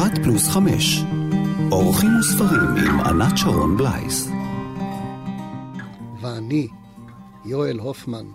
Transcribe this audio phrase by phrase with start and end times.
[0.00, 1.02] אחת פלוס חמש.
[1.72, 4.28] אורחים וספרים עם ענת שרון בלייס.
[6.20, 6.68] ואני,
[7.44, 8.26] יואל הופמן,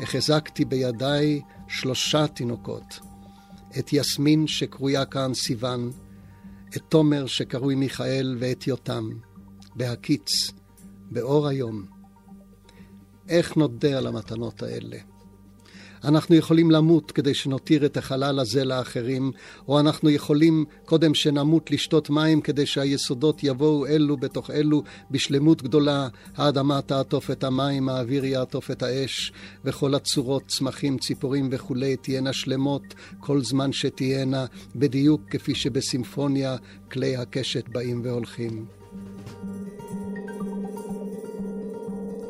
[0.00, 3.00] החזקתי בידיי שלושה תינוקות.
[3.78, 5.90] את יסמין שקרויה כאן סיוון,
[6.76, 9.08] את תומר שקרוי מיכאל ואת יותם,
[9.76, 10.50] בהקיץ,
[11.10, 11.84] באור היום.
[13.28, 14.98] איך נודה על המתנות האלה?
[16.04, 19.32] אנחנו יכולים למות כדי שנותיר את החלל הזה לאחרים,
[19.68, 26.08] או אנחנו יכולים קודם שנמות לשתות מים כדי שהיסודות יבואו אלו בתוך אלו בשלמות גדולה.
[26.36, 29.32] האדמה תעטוף את המים, האוויר יעטוף את האש,
[29.64, 32.82] וכל הצורות, צמחים, ציפורים וכולי תהיינה שלמות
[33.20, 34.46] כל זמן שתהיינה,
[34.76, 36.56] בדיוק כפי שבסימפוניה
[36.90, 38.66] כלי הקשת באים והולכים.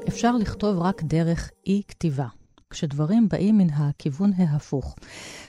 [0.09, 2.44] אפשר לכתוב רק דרך אי-כתיבה.
[2.75, 4.97] כשדברים באים מן הכיוון ההפוך.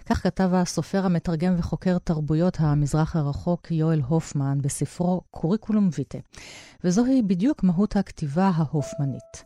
[0.06, 6.18] כך כתב הסופר המתרגם וחוקר תרבויות המזרח הרחוק יואל הופמן בספרו קוריקולום ויטה.
[6.84, 9.44] וזוהי בדיוק מהות הכתיבה ההופמנית.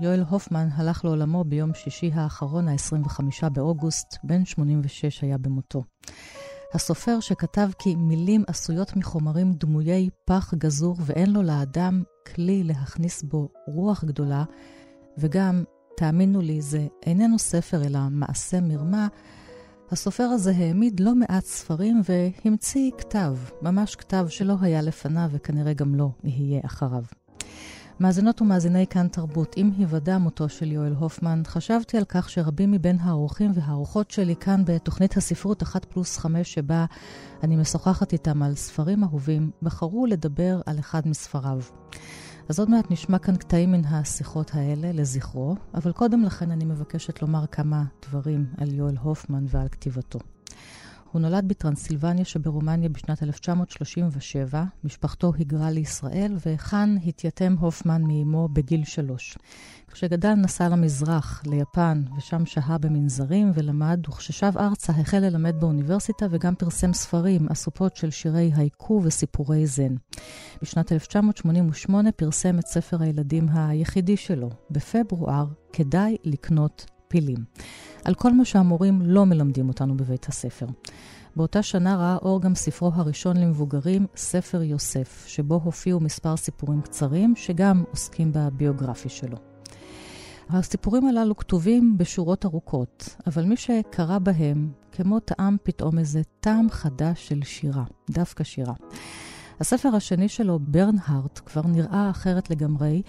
[0.00, 5.84] יואל הופמן הלך לעולמו ביום שישי האחרון, ה-25 באוגוסט, בן 86 היה במותו.
[6.74, 12.02] הסופר שכתב כי מילים עשויות מחומרים דמויי פח גזור ואין לו לאדם
[12.34, 14.44] כלי להכניס בו רוח גדולה,
[15.18, 15.64] וגם
[15.98, 19.08] תאמינו לי, זה איננו ספר אלא מעשה מרמה,
[19.90, 25.94] הסופר הזה העמיד לא מעט ספרים והמציא כתב, ממש כתב שלא היה לפניו וכנראה גם
[25.94, 27.02] לא יהיה אחריו.
[28.00, 32.98] מאזינות ומאזיני כאן תרבות, עם היוודע מותו של יואל הופמן, חשבתי על כך שרבים מבין
[33.00, 36.84] האורחים והאורחות שלי כאן בתוכנית הספרות 1 פלוס 5, שבה
[37.42, 41.60] אני משוחחת איתם על ספרים אהובים, בחרו לדבר על אחד מספריו.
[42.48, 47.22] אז עוד מעט נשמע כאן קטעים מן השיחות האלה לזכרו, אבל קודם לכן אני מבקשת
[47.22, 50.18] לומר כמה דברים על יואל הופמן ועל כתיבתו.
[51.12, 59.38] הוא נולד בטרנסילבניה שברומניה בשנת 1937, משפחתו היגרה לישראל, וכאן התייתם הופמן מאמו בגיל שלוש.
[59.92, 66.92] כשגדל נסע למזרח, ליפן, ושם שהה במנזרים ולמד, וכששב ארצה החל ללמד באוניברסיטה וגם פרסם
[66.92, 69.94] ספרים, אסופות של שירי הייקו וסיפורי זן.
[70.62, 74.50] בשנת 1988 פרסם את ספר הילדים היחידי שלו.
[74.70, 77.44] בפברואר, כדאי לקנות פילים.
[78.04, 80.66] על כל מה שהמורים לא מלמדים אותנו בבית הספר.
[81.36, 87.36] באותה שנה ראה אור גם ספרו הראשון למבוגרים, ספר יוסף, שבו הופיעו מספר סיפורים קצרים,
[87.36, 89.36] שגם עוסקים בביוגרפי שלו.
[90.50, 97.28] הסיפורים הללו כתובים בשורות ארוכות, אבל מי שקרא בהם, כמו טעם פתאום איזה טעם חדש
[97.28, 98.74] של שירה, דווקא שירה.
[99.60, 103.02] הספר השני שלו, ברנהארט, כבר נראה אחרת לגמרי,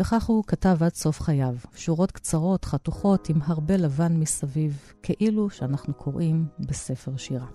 [0.00, 1.56] וכך הוא כתב עד סוף חייו.
[1.74, 7.46] שורות קצרות, חתוכות, עם הרבה לבן מסביב, כאילו שאנחנו קוראים בספר שירה.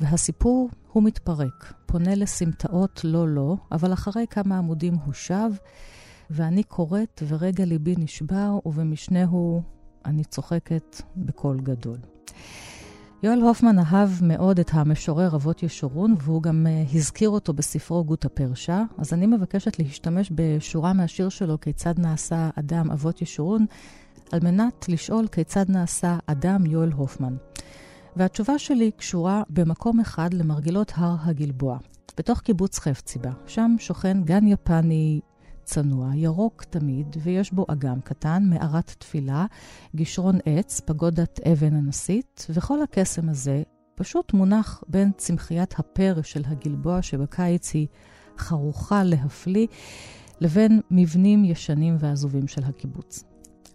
[0.00, 5.50] והסיפור הוא מתפרק, פונה לסמטאות לא לא, אבל אחרי כמה עמודים הוא שב,
[6.30, 9.62] ואני קוראת ורגע ליבי נשבר, ובמשנהו
[10.04, 11.98] אני צוחקת בקול גדול.
[13.24, 18.24] יואל הופמן אהב מאוד את המשורר אבות ישורון, והוא גם uh, הזכיר אותו בספרו גות
[18.24, 18.82] הפרשה.
[18.98, 23.66] אז אני מבקשת להשתמש בשורה מהשיר שלו, כיצד נעשה אדם אבות ישורון,
[24.32, 27.36] על מנת לשאול כיצד נעשה אדם יואל הופמן.
[28.16, 31.78] והתשובה שלי קשורה במקום אחד למרגלות הר הגלבוע,
[32.18, 33.30] בתוך קיבוץ חפציבה.
[33.46, 35.20] שם שוכן גן יפני
[35.64, 39.46] צנוע, ירוק תמיד, ויש בו אגם קטן, מערת תפילה,
[39.94, 43.62] גישרון עץ, פגודת אבן הנשית, וכל הקסם הזה
[43.94, 47.86] פשוט מונח בין צמחיית הפר של הגלבוע, שבקיץ היא
[48.38, 49.66] חרוכה להפליא,
[50.40, 53.24] לבין מבנים ישנים ועזובים של הקיבוץ.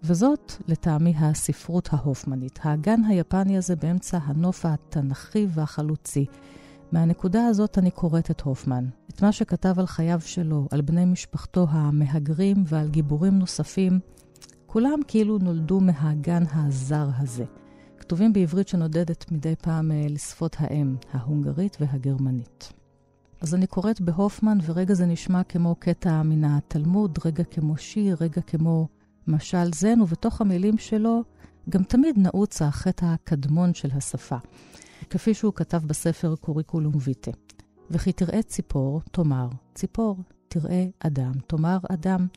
[0.03, 2.59] וזאת, לטעמי, הספרות ההופמנית.
[2.63, 6.25] האגן היפני הזה באמצע הנוף התנ"כי והחלוצי.
[6.91, 11.67] מהנקודה הזאת אני קוראת את הופמן, את מה שכתב על חייו שלו, על בני משפחתו
[11.69, 13.99] המהגרים ועל גיבורים נוספים,
[14.65, 17.45] כולם כאילו נולדו מהגן הזר הזה.
[17.99, 22.73] כתובים בעברית שנודדת מדי פעם אה, לשפות האם, ההונגרית והגרמנית.
[23.41, 28.41] אז אני קוראת בהופמן, ורגע זה נשמע כמו קטע מן התלמוד, רגע כמו שיר, רגע
[28.41, 28.87] כמו
[29.27, 31.23] משל זן, ובתוך המילים שלו
[31.69, 34.37] גם תמיד נעוץ החטא הקדמון של השפה.
[35.09, 37.31] כפי שהוא כתב בספר קוריקולום ויטה.
[37.89, 40.17] וכי תראה ציפור, תאמר ציפור,
[40.47, 42.27] תראה אדם, תאמר אדם.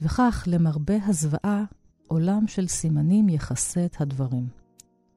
[0.00, 1.64] וכך, למרבה הזוועה,
[2.08, 4.48] עולם של סימנים יכסה את הדברים.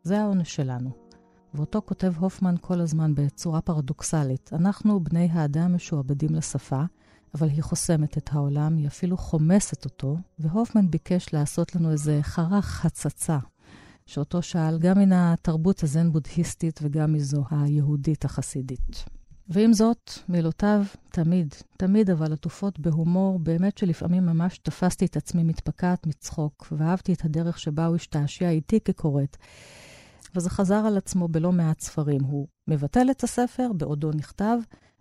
[0.04, 0.90] זה העונש שלנו.
[1.54, 4.50] ואותו כותב הופמן כל הזמן בצורה פרדוקסלית.
[4.54, 6.84] אנחנו, בני האדם, משועבדים לשפה,
[7.36, 12.86] אבל היא חוסמת את העולם, היא אפילו חומסת אותו, והופמן ביקש לעשות לנו איזה חרך
[12.86, 13.38] הצצה
[14.12, 19.06] שאותו שאל גם מן התרבות הזן-בודהיסטית וגם מזו היהודית החסידית.
[19.50, 26.08] ועם זאת, מילותיו תמיד, תמיד אבל עטופות בהומור, באמת שלפעמים ממש תפסתי את עצמי מתפקעת
[26.08, 29.38] מצחוק, ואהבתי את הדרך שבה הוא השתעשע איתי כקוראת.
[30.36, 32.24] וזה חזר על עצמו בלא מעט ספרים.
[32.24, 34.58] הוא מבטל את הספר בעודו נכתב,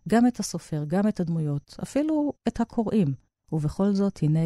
[0.09, 3.15] גם את הסופר, גם את הדמויות, אפילו את הקוראים.
[3.53, 4.41] ובכל זאת, הנה,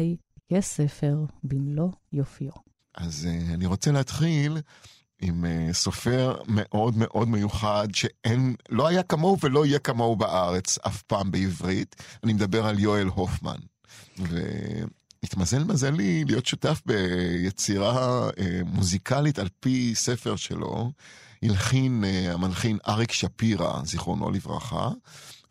[0.49, 2.64] יש ספר במלוא יופיו.
[2.97, 4.57] אז uh, אני רוצה להתחיל
[5.21, 11.01] עם uh, סופר מאוד מאוד מיוחד, שאין, לא היה כמוהו ולא יהיה כמוהו בארץ אף
[11.01, 11.95] פעם בעברית.
[12.23, 13.59] אני מדבר על יואל הופמן.
[14.17, 18.33] והתמזל מזלי להיות שותף ביצירה uh,
[18.65, 20.91] מוזיקלית על פי ספר שלו.
[21.43, 24.89] הלחין uh, המלחין אריק שפירא, זיכרונו לברכה,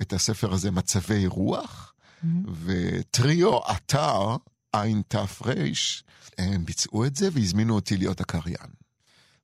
[0.02, 2.26] את הספר הזה מצבי רוח, mm-hmm.
[2.64, 4.37] וטריו אתר,
[5.09, 5.25] תר,
[6.38, 8.71] הם ביצעו את זה והזמינו אותי להיות הקריין.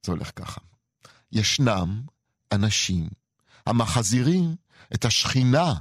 [0.03, 0.61] זה הולך ככה.
[1.32, 2.03] ישנם
[2.53, 3.09] אנשים
[3.67, 4.55] המחזירים
[4.94, 5.75] את השכינה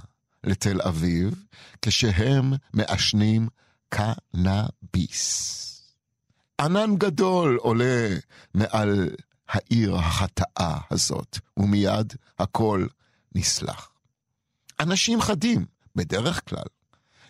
[0.44, 1.46] לתל אביב
[1.82, 3.48] כשהם מעשנים
[3.90, 5.60] קנאביס.
[6.60, 8.10] ענן גדול עולה
[8.54, 9.10] מעל
[9.50, 12.88] העיר החטאה הזאת, ומיד הכל
[13.36, 13.90] נסלח.
[14.80, 15.66] אנשים חדים,
[15.96, 16.68] בדרך כלל,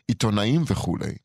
[0.07, 1.17] עיתונאים וכולי,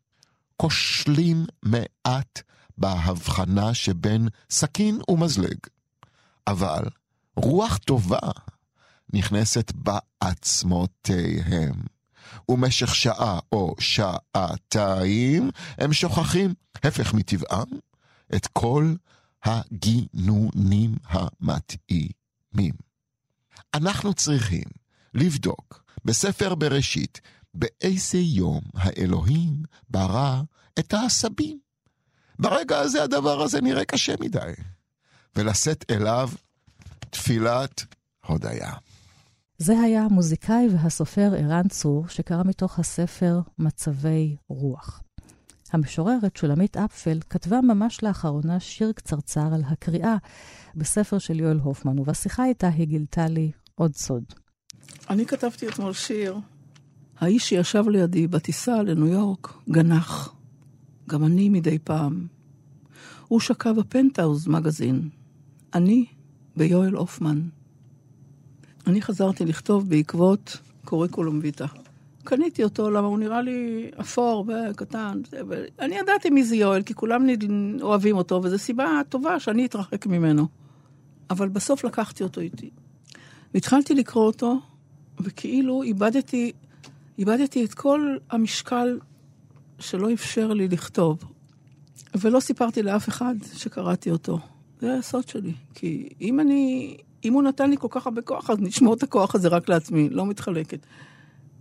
[0.57, 2.43] כושלים מעט
[2.79, 5.59] בהבחנה שבין סכין ומזלג.
[6.47, 6.85] אבל
[7.37, 8.31] רוח טובה
[9.13, 11.75] נכנסת בעצמותיהם.
[12.49, 17.67] ומשך שעה או שעתיים הם שוכחים, הפך מטבעם,
[18.35, 18.95] את כל
[19.45, 22.75] הגינונים המתאימים.
[23.75, 24.65] אנחנו צריכים
[25.15, 27.21] לבדוק בספר בראשית
[27.55, 30.43] באיזה יום האלוהים ברא
[30.79, 31.59] את העשבים.
[32.39, 34.53] ברגע הזה הדבר הזה נראה קשה מדי.
[35.37, 36.31] ולשאת אליו
[37.11, 37.85] תפילת
[38.27, 38.73] הודיה.
[39.59, 45.03] זה היה המוזיקאי והסופר ערן צור, שקרא מתוך הספר מצבי רוח.
[45.73, 50.17] המשוררת שולמית אפפל כתבה ממש לאחרונה שיר קצרצר על הקריאה
[50.75, 54.25] בספר של יואל הופמן, ובשיחה איתה היא גילתה לי עוד סוד.
[55.11, 56.39] אני כתבתי אתמול שיר.
[57.19, 60.35] האיש שישב לידי בטיסה לניו יורק גנח.
[61.09, 62.27] גם אני מדי פעם.
[63.29, 65.09] הוא שקע בפנטהאוז מגזין.
[65.75, 66.05] אני
[66.57, 67.41] ביואל הופמן.
[68.87, 71.67] אני חזרתי לכתוב בעקבות קוריקולום ויטה.
[72.25, 75.21] קניתי אותו, למה הוא נראה לי אפור וקטן.
[75.81, 77.27] אני ידעתי מי זה יואל, כי כולם
[77.83, 80.47] אוהבים אותו, וזו סיבה טובה שאני אתרחק ממנו.
[81.31, 82.71] אבל בסוף לקחתי אותו איתי.
[83.55, 84.61] והתחלתי לקרוא אותו,
[85.21, 86.53] וכאילו איבדתי,
[87.19, 88.99] איבדתי את כל המשקל
[89.79, 91.19] שלא אפשר לי לכתוב.
[92.15, 94.39] ולא סיפרתי לאף אחד שקראתי אותו.
[94.81, 95.53] זה הסוד שלי.
[95.75, 99.35] כי אם אני, אם הוא נתן לי כל כך הרבה כוח, אז נשמור את הכוח
[99.35, 100.87] הזה רק לעצמי, לא מתחלקת.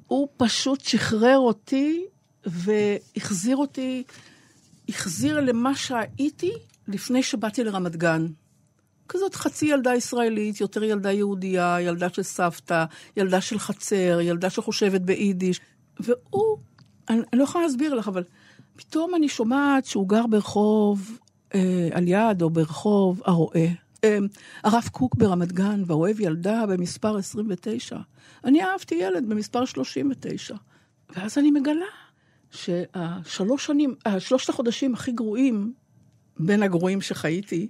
[0.08, 2.06] הוא פשוט שחרר אותי
[2.46, 4.04] והחזיר אותי,
[4.90, 6.52] החזיר למה שהייתי
[6.88, 8.28] לפני שבאתי לרמת גן.
[9.10, 12.86] כזאת חצי ילדה ישראלית, יותר ילדה יהודייה, ילדה של סבתא,
[13.18, 15.62] ילדה של חצר, ילדה שחושבת ביידיש.
[16.00, 16.58] והוא,
[17.10, 18.24] אני, אני לא יכולה להסביר לך, אבל
[18.76, 21.18] פתאום אני שומעת שהוא גר ברחוב
[21.56, 23.68] אה, על יד או ברחוב הרועה.
[24.04, 24.18] אה,
[24.64, 27.98] הרב קוק ברמת גן, והאוהב ילדה במספר 29.
[28.44, 30.56] אני אהבתי ילד במספר 39.
[31.16, 31.86] ואז אני מגלה
[32.52, 35.74] שהשלוש שנים, השלושת החודשים הכי גרועים,
[36.40, 37.68] בין הגרועים שחייתי,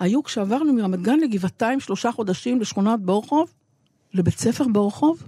[0.00, 3.54] היו כשעברנו מרמת גן לגבעתיים שלושה חודשים לשכונת בורחוב,
[4.14, 5.22] לבית ספר בורחוב.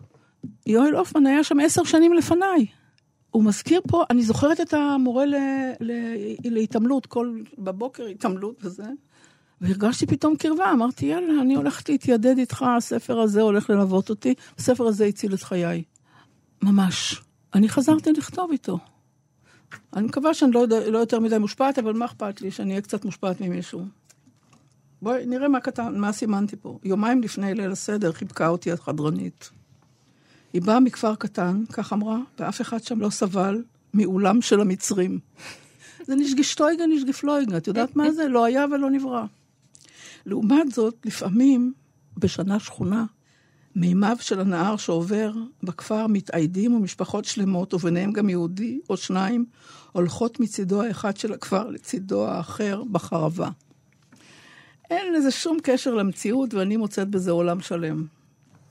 [0.67, 2.67] יואל הופמן היה שם עשר שנים לפניי.
[3.31, 5.35] הוא מזכיר פה, אני זוכרת את המורה ל,
[5.81, 5.93] ל,
[6.45, 8.85] להתעמלות, כל בבוקר התעמלות וזה,
[9.61, 14.87] והרגשתי פתאום קרבה, אמרתי, יאללה, אני הולכת להתיידד איתך, הספר הזה הולך ללוות אותי, הספר
[14.87, 15.83] הזה הציל את חיי.
[16.62, 17.23] ממש.
[17.55, 18.79] אני חזרתי לכתוב איתו.
[19.97, 23.05] אני מקווה שאני לא, לא יותר מדי מושפעת, אבל מה אכפת לי שאני אהיה קצת
[23.05, 23.83] מושפעת ממישהו?
[25.02, 26.78] בואי נראה מה כתב, מה סימנתי פה.
[26.85, 29.50] יומיים לפני ליל הסדר חיבקה אותי החדרנית.
[30.52, 33.62] היא באה מכפר קטן, כך אמרה, ואף אחד שם לא סבל
[33.94, 35.18] מעולם של המצרים.
[36.06, 38.28] זה נשגשטויגה נשגפלויגה, את יודעת מה זה?
[38.28, 39.25] לא היה ולא נברא.
[40.26, 41.73] לעומת זאת, לפעמים,
[42.16, 43.04] בשנה שכונה,
[43.76, 45.32] מימיו של הנהר שעובר
[45.62, 49.44] בכפר מתאיידים ומשפחות שלמות, וביניהם גם יהודי או שניים,
[49.92, 53.49] הולכות מצידו האחד של הכפר לצידו האחר בחרבה.
[54.92, 58.06] אין לזה שום קשר למציאות, ואני מוצאת בזה עולם שלם.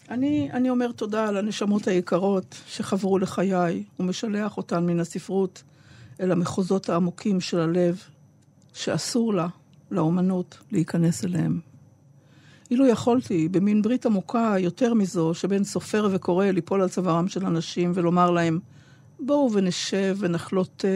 [0.09, 5.63] אני, אני אומר תודה על הנשמות היקרות שחברו לחיי, ומשלח אותן מן הספרות
[6.21, 8.01] אל המחוזות העמוקים של הלב,
[8.73, 9.47] שאסור לה
[9.91, 11.59] לאומנות, להיכנס אליהם.
[12.71, 17.91] אילו יכולתי, במין ברית עמוקה יותר מזו, שבין סופר וקורא ליפול על צווארם של אנשים
[17.95, 18.59] ולומר להם,
[19.19, 20.87] בואו ונשב ונחלות תה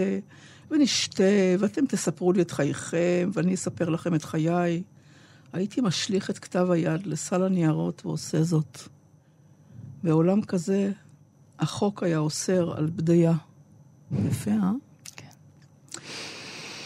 [0.72, 1.24] ונשתה,
[1.60, 4.84] ואתם תספרו לי את חייכם, ואני אספר לכם את חיי.
[5.54, 8.80] הייתי משליך את כתב היד לסל הניירות ועושה זאת.
[10.04, 10.92] בעולם כזה,
[11.60, 13.34] החוק היה אוסר על בדיה.
[14.26, 14.72] יפה, אה?
[15.16, 15.28] כן.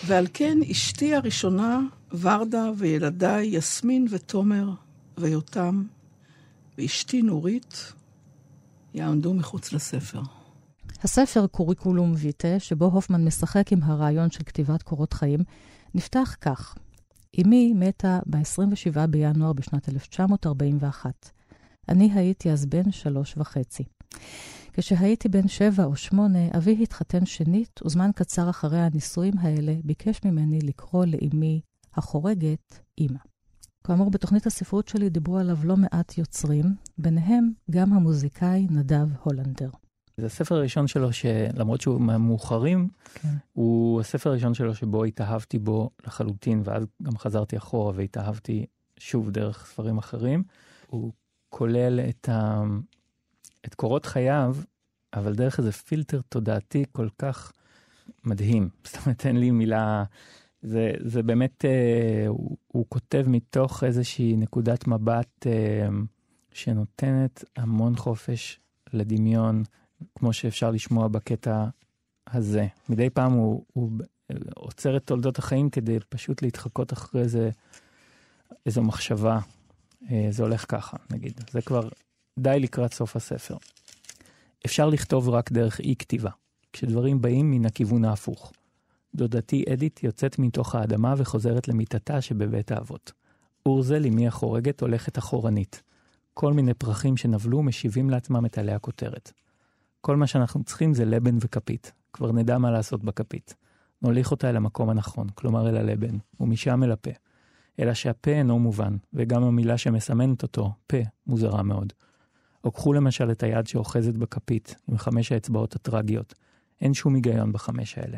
[0.06, 1.80] ועל כן אשתי הראשונה,
[2.20, 4.70] ורדה וילדיי, יסמין ותומר
[5.18, 5.84] ויותם,
[6.78, 7.94] ואשתי נורית,
[8.94, 10.22] יעמדו מחוץ לספר.
[11.04, 15.40] הספר קוריקולום ויטה, שבו הופמן משחק עם הרעיון של כתיבת קורות חיים,
[15.96, 16.76] נפתח כך:
[17.42, 21.30] אמי מתה ב-27 בינואר בשנת 1941.
[21.90, 23.84] אני הייתי אז בן שלוש וחצי.
[24.74, 30.60] כשהייתי בן שבע או שמונה, אבי התחתן שנית, וזמן קצר אחרי הנישואים האלה ביקש ממני
[30.60, 31.62] לקרוא לאמי
[31.96, 33.20] החורגת אמא.
[33.84, 36.66] כאמור, בתוכנית הספרות שלי דיברו עליו לא מעט יוצרים,
[36.98, 39.70] ביניהם גם המוזיקאי נדב הולנדר.
[40.20, 43.28] זה הספר הראשון שלו שלמרות שהוא מהמאוחרים, כן.
[43.54, 48.66] הוא הספר הראשון שלו שבו התאהבתי בו לחלוטין, ואז גם חזרתי אחורה והתאהבתי
[48.98, 50.44] שוב דרך ספרים אחרים.
[50.88, 51.12] הוא
[51.50, 52.64] כולל את, ה...
[53.66, 54.56] את קורות חייו,
[55.14, 57.52] אבל דרך איזה פילטר תודעתי כל כך
[58.24, 58.70] מדהים.
[58.86, 60.04] זאת אומרת, אין לי מילה...
[60.62, 65.88] זה, זה באמת, אה, הוא, הוא כותב מתוך איזושהי נקודת מבט אה,
[66.54, 68.60] שנותנת המון חופש
[68.94, 69.64] לדמיון,
[70.16, 71.66] כמו שאפשר לשמוע בקטע
[72.28, 72.68] הזה.
[72.90, 73.92] מדי פעם הוא, הוא
[74.56, 77.50] עוצר את תולדות החיים כדי פשוט להתחקות אחרי איזה,
[78.66, 79.40] איזו מחשבה.
[80.12, 81.42] אה, זה הולך ככה, נגיד.
[81.52, 81.90] זה כבר
[82.40, 83.58] די לקראת סוף הספר.
[84.66, 86.32] אפשר לכתוב רק דרך אי כתיבה,
[86.74, 88.52] כשדברים באים מן הכיוון ההפוך.
[89.16, 93.12] דודתי אדית יוצאת מתוך האדמה וחוזרת למיטתה שבבית האבות.
[93.66, 95.82] אורזל, אמי החורגת, הולכת אחורנית.
[96.34, 99.32] כל מיני פרחים שנבלו משיבים לעצמם את עלי הכותרת.
[100.02, 101.92] כל מה שאנחנו צריכים זה לבן וכפית.
[102.14, 103.56] כבר נדע מה לעשות בכפית.
[104.02, 107.12] נוליך אותה אל המקום הנכון, כלומר אל הלבן, ומשם אל הפה.
[107.80, 111.94] אלא שהפה אינו מובן, וגם המילה שמסמנת אותו, פה, מוזרה מאוד.
[112.64, 116.34] או קחו למשל את היד שאוחזת בכפית, עם חמש האצבעות הטרגיות.
[116.82, 118.18] אין שום היגיון בחמש האלה.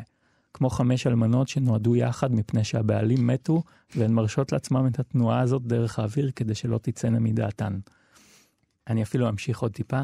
[0.54, 3.62] כמו חמש אלמנות שנועדו יחד מפני שהבעלים מתו,
[3.96, 7.78] והן מרשות לעצמם את התנועה הזאת דרך האוויר כדי שלא תצאנה מדעתן.
[8.88, 10.00] אני אפילו אמשיך עוד טיפה.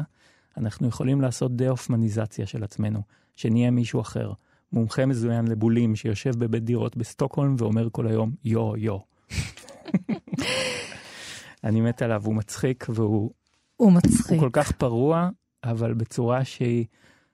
[0.57, 3.01] אנחנו יכולים לעשות דה-אופמניזציה של עצמנו,
[3.35, 4.31] שנהיה מישהו אחר.
[4.73, 8.97] מומחה מזוין לבולים שיושב בבית דירות בסטוקהולם ואומר כל היום יו יו.
[11.63, 13.31] אני מת עליו, הוא מצחיק והוא
[13.75, 14.29] הוא מצחיק.
[14.29, 15.29] הוא כל כך פרוע,
[15.63, 16.85] אבל בצורה שהיא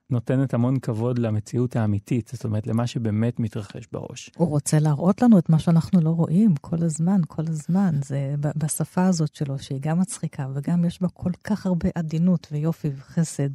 [0.10, 4.32] נותנת המון כבוד למציאות האמיתית, זאת אומרת, למה שבאמת מתרחש בראש.
[4.38, 8.00] הוא רוצה להראות לנו את מה שאנחנו לא רואים כל הזמן, כל הזמן.
[8.06, 12.90] זה בשפה הזאת שלו, שהיא גם מצחיקה, וגם יש בה כל כך הרבה עדינות ויופי
[12.98, 13.50] וחסד.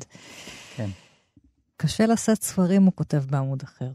[0.76, 0.90] כן.
[1.76, 3.92] קשה לשאת ספרים, הוא כותב בעמוד אחר.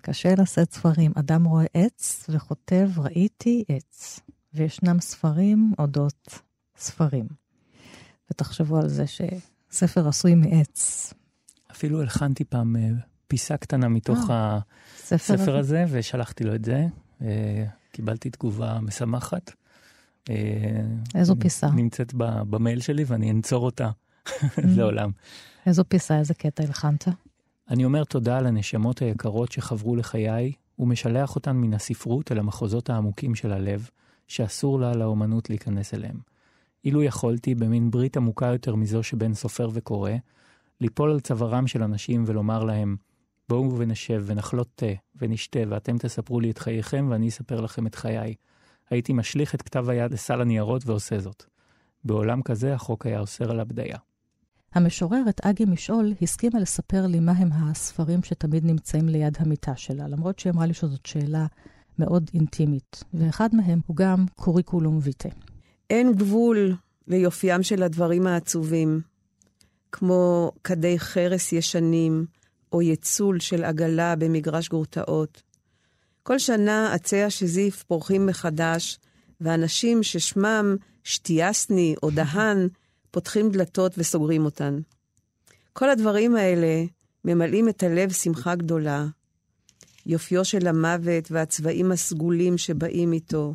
[0.00, 1.12] קשה לשאת ספרים.
[1.14, 4.20] אדם רואה עץ וכותב, ראיתי עץ.
[4.54, 6.38] וישנם ספרים אודות
[6.76, 7.26] ספרים.
[8.30, 11.12] ותחשבו על זה שספר עשוי מעץ.
[11.74, 12.88] אפילו הלחנתי פעם אה,
[13.28, 14.58] פיסה קטנה מתוך אה,
[14.94, 16.86] הספר ספר הזה, ושלחתי לו את זה.
[17.22, 19.52] אה, קיבלתי תגובה משמחת.
[20.30, 20.34] אה,
[21.14, 21.70] איזו פיסה?
[21.70, 22.14] נמצאת
[22.50, 23.90] במייל שלי ואני אנצור אותה
[24.76, 25.10] לעולם.
[25.66, 27.08] איזו פיסה, איזה קטע הלחנת?
[27.70, 33.34] אני אומר תודה על הנשמות היקרות שחברו לחיי, ומשלח אותן מן הספרות אל המחוזות העמוקים
[33.34, 33.88] של הלב,
[34.28, 36.18] שאסור לה לאומנות להיכנס אליהם.
[36.84, 40.10] אילו יכולתי, במין ברית עמוקה יותר מזו שבין סופר וקורא,
[40.84, 42.96] ליפול על צווארם של אנשים ולומר להם,
[43.48, 44.86] בואו ונשב ונחלות תה
[45.16, 48.34] ונשתה ואתם תספרו לי את חייכם ואני אספר לכם את חיי.
[48.90, 51.44] הייתי משליך את כתב היד לסל הניירות ועושה זאת.
[52.04, 53.96] בעולם כזה החוק היה אוסר על הבדיה.
[54.74, 60.52] המשוררת אגי משעול הסכימה לספר לי מהם הספרים שתמיד נמצאים ליד המיטה שלה, למרות שהיא
[60.52, 61.46] אמרה לי שזאת שאלה
[61.98, 65.28] מאוד אינטימית, ואחד מהם הוא גם קוריקולום ויטה.
[65.90, 66.76] אין גבול
[67.08, 69.00] ליופיים של הדברים העצובים,
[69.96, 72.26] כמו כדי חרס ישנים,
[72.72, 75.42] או יצול של עגלה במגרש גרוטאות.
[76.22, 78.98] כל שנה עצי השזיף פורחים מחדש,
[79.40, 82.68] ואנשים ששמם שטיאסני או דהן
[83.10, 84.78] פותחים דלתות וסוגרים אותן.
[85.72, 86.84] כל הדברים האלה
[87.24, 89.06] ממלאים את הלב שמחה גדולה.
[90.06, 93.54] יופיו של המוות והצבעים הסגולים שבאים איתו.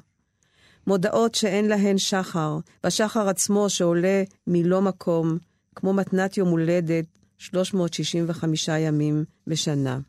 [0.87, 5.37] מודעות שאין להן שחר, והשחר עצמו שעולה מלא מקום,
[5.79, 7.05] כמו מתנת יום הולדת,
[7.37, 9.99] 365 ימים בשנה.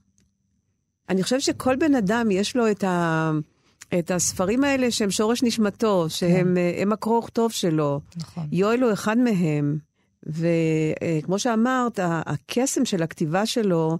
[1.08, 2.84] אני חושבת שכל בן אדם יש לו את
[3.98, 6.82] את הספרים האלה שהם שורש נשמתו, שהם כן.
[6.82, 8.00] הם הקרוא וכתוב שלו.
[8.16, 8.46] נכון.
[8.52, 9.78] יואל הוא אחד מהם.
[10.26, 13.98] וכמו שאמרת, הקסם של הכתיבה שלו,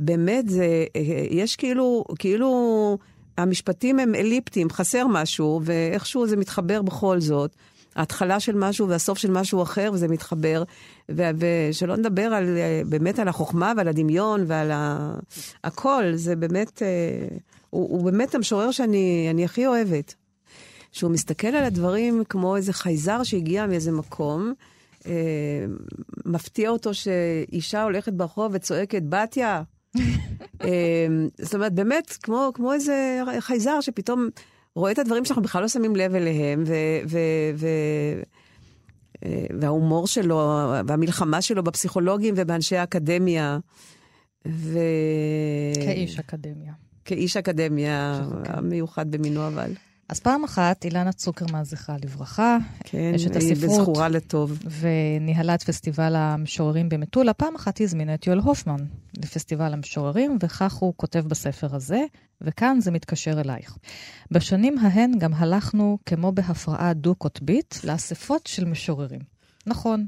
[0.00, 0.84] באמת זה,
[1.30, 2.98] יש כאילו, כאילו
[3.38, 7.56] המשפטים הם אליפטיים, חסר משהו, ואיכשהו זה מתחבר בכל זאת.
[7.96, 10.62] ההתחלה של משהו והסוף של משהו אחר, וזה מתחבר.
[11.16, 15.14] ו- ושלא נדבר על, באמת על החוכמה ועל הדמיון ועל ה-
[15.64, 16.82] הכל, זה באמת,
[17.70, 20.14] הוא, הוא באמת המשורר שאני הכי אוהבת.
[20.92, 24.52] שהוא מסתכל על הדברים כמו איזה חייזר שהגיע מאיזה מקום,
[25.06, 25.12] אה,
[26.26, 29.62] מפתיע אותו שאישה הולכת ברחוב וצועקת, בתיה.
[30.64, 31.06] אה,
[31.38, 34.28] זאת אומרת, באמת, כמו, כמו איזה חייזר שפתאום
[34.74, 36.74] רואה את הדברים שאנחנו בכלל לא שמים לב אליהם, ו...
[37.08, 37.18] ו,
[37.54, 38.22] ו אה,
[39.60, 43.58] וההומור שלו, והמלחמה שלו בפסיכולוגים ובאנשי האקדמיה.
[44.48, 44.78] ו...
[45.74, 46.72] כאיש אקדמיה.
[47.04, 49.72] כאיש אקדמיה, המיוחד במינו אבל.
[50.10, 54.58] אז פעם אחת, אילנה צוקרמן, זכרה לברכה, כן, יש את הספרות, היא בזכורה לטוב.
[54.80, 57.32] וניהלה את פסטיבל המשוררים במטולה.
[57.32, 58.84] פעם אחת היא הזמינה את יואל הופמן
[59.18, 62.04] לפסטיבל המשוררים, וכך הוא כותב בספר הזה,
[62.40, 63.76] וכאן זה מתקשר אלייך.
[64.30, 69.20] בשנים ההן גם הלכנו, כמו בהפרעה דו-קוטבית, לאספות של משוררים.
[69.66, 70.06] נכון,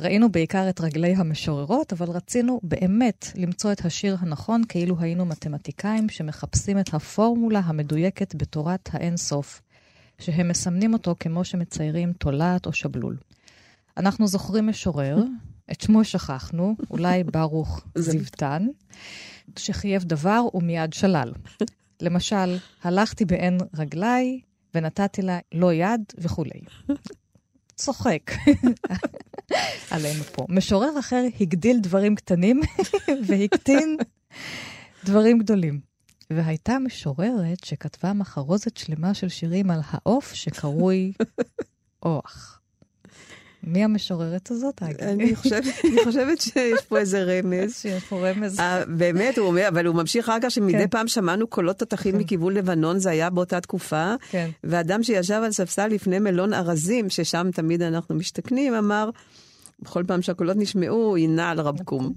[0.00, 6.08] ראינו בעיקר את רגלי המשוררות, אבל רצינו באמת למצוא את השיר הנכון כאילו היינו מתמטיקאים
[6.08, 9.62] שמחפשים את הפורמולה המדויקת בתורת האינסוף,
[10.18, 13.16] שהם מסמנים אותו כמו שמציירים תולעת או שבלול.
[13.96, 15.16] אנחנו זוכרים משורר,
[15.72, 18.66] את שמו שכחנו, אולי ברוך זיוותן,
[19.58, 21.32] שחייב דבר ומיד שלל.
[22.00, 24.40] למשל, הלכתי בעין רגליי
[24.74, 26.60] ונתתי לה לא יד וכולי.
[27.76, 28.30] צוחק
[29.90, 30.46] עלינו פה.
[30.48, 32.60] משורר אחר הגדיל דברים קטנים
[33.26, 33.96] והקטין
[35.04, 35.80] דברים גדולים.
[36.30, 41.12] והייתה משוררת שכתבה מחרוזת שלמה של שירים על העוף שקרוי
[42.02, 42.60] אוח.
[43.66, 47.74] מי המשוררת הזאת, אני חושבת, אני חושבת שיש פה איזה רמז.
[47.74, 48.60] שיש פה רמז.
[48.60, 50.88] אה, באמת, הוא אומר, אבל הוא ממשיך אחר כך שמדי כן.
[50.88, 52.18] פעם שמענו קולות תותחים כן.
[52.18, 54.14] מכיוון לבנון, זה היה באותה תקופה.
[54.30, 54.50] כן.
[54.64, 59.10] ואדם שישב על ספסל לפני מלון ארזים, ששם תמיד אנחנו משתכנים, אמר,
[59.80, 62.12] בכל פעם שהקולות נשמעו, היא נעה על רבקום.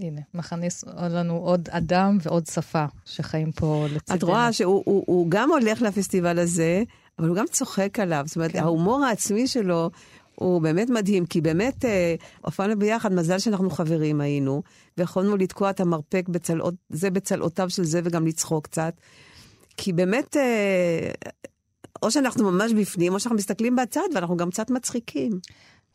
[0.00, 4.18] הנה, מכניס לנו עוד אדם ועוד שפה שחיים פה לצידנו.
[4.18, 6.82] את רואה שהוא הוא, הוא גם הולך לפסטיבל הזה,
[7.18, 8.22] אבל הוא גם צוחק עליו.
[8.26, 8.58] זאת אומרת, כן.
[8.58, 9.90] ההומור העצמי שלו
[10.34, 14.62] הוא באמת מדהים, כי באמת אה, הופענו ביחד, מזל שאנחנו חברים היינו,
[14.98, 18.94] ויכולנו לתקוע את המרפק בצלעות, זה בצלעותיו של זה וגם לצחוק קצת.
[19.76, 21.10] כי באמת, אה,
[22.02, 25.40] או שאנחנו ממש בפנים, או שאנחנו מסתכלים בצד ואנחנו גם קצת מצחיקים.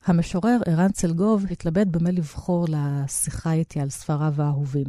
[0.05, 4.87] המשורר ערן צלגוב התלבט במה לבחור לשיחה איתי על ספריו האהובים.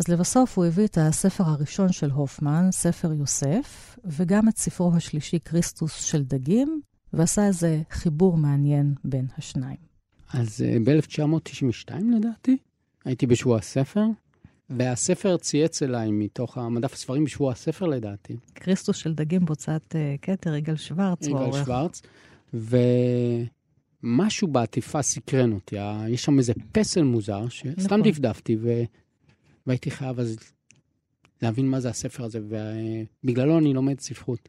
[0.00, 5.38] אז לבסוף הוא הביא את הספר הראשון של הופמן, ספר יוסף, וגם את ספרו השלישי,
[5.44, 6.80] כריסטוס של דגים,
[7.12, 9.76] ועשה איזה חיבור מעניין בין השניים.
[10.32, 12.56] אז uh, ב-1992 לדעתי,
[13.04, 14.04] הייתי בשבוע הספר,
[14.70, 18.36] והספר צייץ אליי מתוך המדף הספרים בשבוע הספר לדעתי.
[18.54, 21.26] כריסטוס של דגים בהוצאת uh, כתר, יגאל שוורץ.
[21.26, 22.02] יגאל שוורץ,
[24.04, 25.76] ומשהו בעטיפה סקרן אותי.
[26.08, 28.02] יש שם איזה פסל מוזר, שסתם נכון.
[28.02, 28.82] דפדפתי, ו...
[29.66, 30.36] והייתי חייב אז
[31.42, 34.48] להבין מה זה הספר הזה, ובגללו אני לומד ספרות.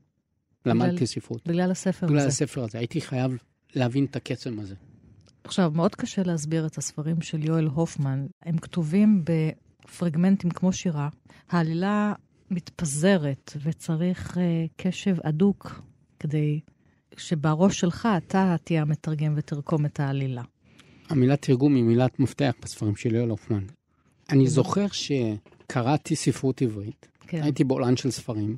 [0.65, 1.47] בגלל, למדתי ספרות.
[1.47, 2.27] בגלל הספר בגלל הזה.
[2.27, 2.77] בגלל הספר הזה.
[2.77, 3.37] הייתי חייב
[3.75, 4.75] להבין את הקסם הזה.
[5.43, 8.25] עכשיו, מאוד קשה להסביר את הספרים של יואל הופמן.
[8.41, 11.09] הם כתובים בפרגמנטים כמו שירה.
[11.49, 12.13] העלילה
[12.51, 14.39] מתפזרת, וצריך uh,
[14.75, 15.81] קשב הדוק
[16.19, 16.59] כדי
[17.17, 20.43] שבראש שלך אתה תהיה המתרגם ותרקום את העלילה.
[21.09, 23.63] המילה תרגום היא מילת מפתח בספרים של יואל הופמן.
[24.31, 27.43] אני זוכר שקראתי ספרות עברית, כן.
[27.43, 28.57] הייתי בעולם של ספרים,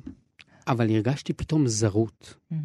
[0.66, 2.56] אבל הרגשתי פתאום זרות mm-hmm.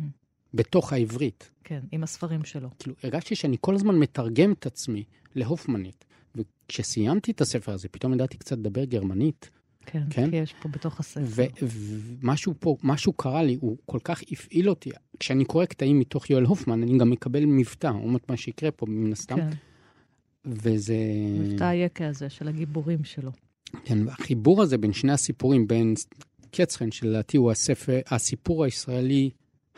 [0.53, 1.51] בתוך העברית.
[1.63, 2.69] כן, עם הספרים שלו.
[2.79, 5.03] כאילו, הרגשתי שאני כל הזמן מתרגם את עצמי
[5.35, 6.05] להופמנית.
[6.35, 9.49] וכשסיימתי את הספר הזה, פתאום ידעתי קצת לדבר גרמנית.
[9.85, 10.29] כן, כן?
[10.29, 11.47] כי יש פה בתוך הספר.
[11.61, 14.89] ומשהו פה, משהו קרה לי, הוא כל כך הפעיל אותי.
[15.19, 19.11] כשאני קורא קטעים מתוך יואל הופמן, אני גם מקבל מבטא, אומרת מה שיקרה פה מן
[19.11, 19.35] הסתם.
[19.35, 19.49] כן.
[20.49, 20.95] וזה...
[21.39, 23.31] מבטא היקה הזה של הגיבורים שלו.
[23.85, 25.93] כן, והחיבור הזה בין שני הסיפורים, בין
[26.51, 29.29] קצחן, שלדעתי הוא הספר, הסיפור הישראלי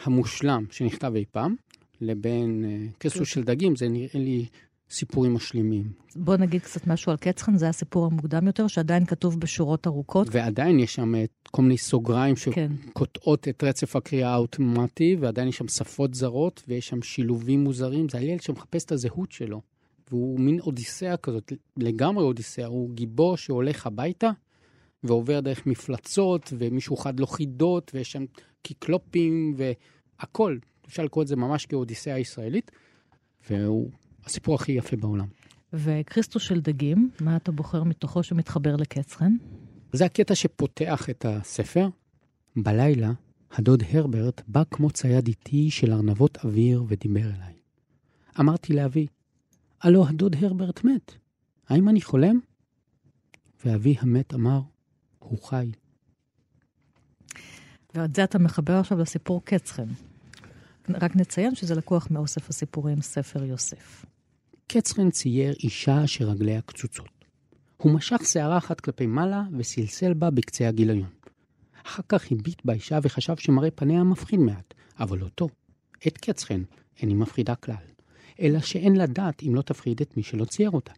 [0.04, 1.56] המושלם שנכתב אי פעם,
[2.02, 4.46] לבין uh, כסו של דגים, זה נראה לי
[4.90, 5.92] סיפורים משלימים.
[6.16, 10.28] בוא נגיד קצת משהו על קצחן, זה הסיפור המוקדם יותר, שעדיין כתוב בשורות ארוכות.
[10.32, 11.14] ועדיין יש שם
[11.52, 12.72] כל מיני סוגריים כן.
[12.90, 18.10] שקוטעות את רצף הקריאה האוטומטי, ועדיין יש שם שפות זרות, ויש שם שילובים מוזרים.
[18.10, 19.62] זה הילד שמחפש את הזהות שלו.
[20.12, 24.32] והוא מין אודיסאה כזאת, לגמרי אודיסאה, הוא גיבור שהולך הביתה,
[25.04, 28.26] ועובר דרך מפלצות, ומישהו חד לו חידות, ויש שם
[28.62, 30.58] קיקלופים, והכל.
[30.88, 32.72] אפשר לקרוא את זה ממש כאודיסאה ישראלית,
[33.50, 33.92] והוא
[34.26, 35.28] הסיפור הכי יפה בעולם.
[35.74, 39.34] וכריסטוס של דגים, מה אתה בוחר מתוכו שמתחבר לקץ חן?
[39.94, 41.88] זה הקטע שפותח את הספר.
[42.56, 43.12] בלילה,
[43.52, 47.54] הדוד הרברט בא כמו צייד איטי של ארנבות אוויר ודיבר אליי.
[48.40, 49.08] אמרתי לאבי,
[49.82, 51.12] הלו הדוד הרברט מת,
[51.70, 52.40] האם אני חולם?
[53.66, 54.62] ואבי המת אמר,
[55.20, 55.72] הוא חי.
[57.96, 59.88] ואת זה אתה מחבר עכשיו לסיפור קצחן.
[60.90, 64.06] רק נציין שזה לקוח מאוסף הסיפורים ספר יוסף.
[64.68, 67.26] קצחן צייר אישה שרגליה קצוצות.
[67.78, 71.10] הוא משך שערה אחת כלפי מעלה וסלסל בה בקצה הגיליון.
[71.86, 75.50] אחר כך הביט באישה וחשב שמראה פניה מפחיד מעט, אבל אותו,
[76.08, 76.64] את קצחן,
[77.02, 77.76] איני מפחידה כלל,
[78.42, 80.94] אלא שאין לדעת אם לא תפחיד את מי שלא צייר אותה.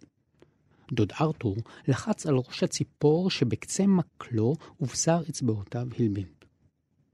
[0.92, 1.56] דוד ארתור
[1.88, 6.28] לחץ על ראש הציפור שבקצה מקלו ובשר אצבעותיו הלבין.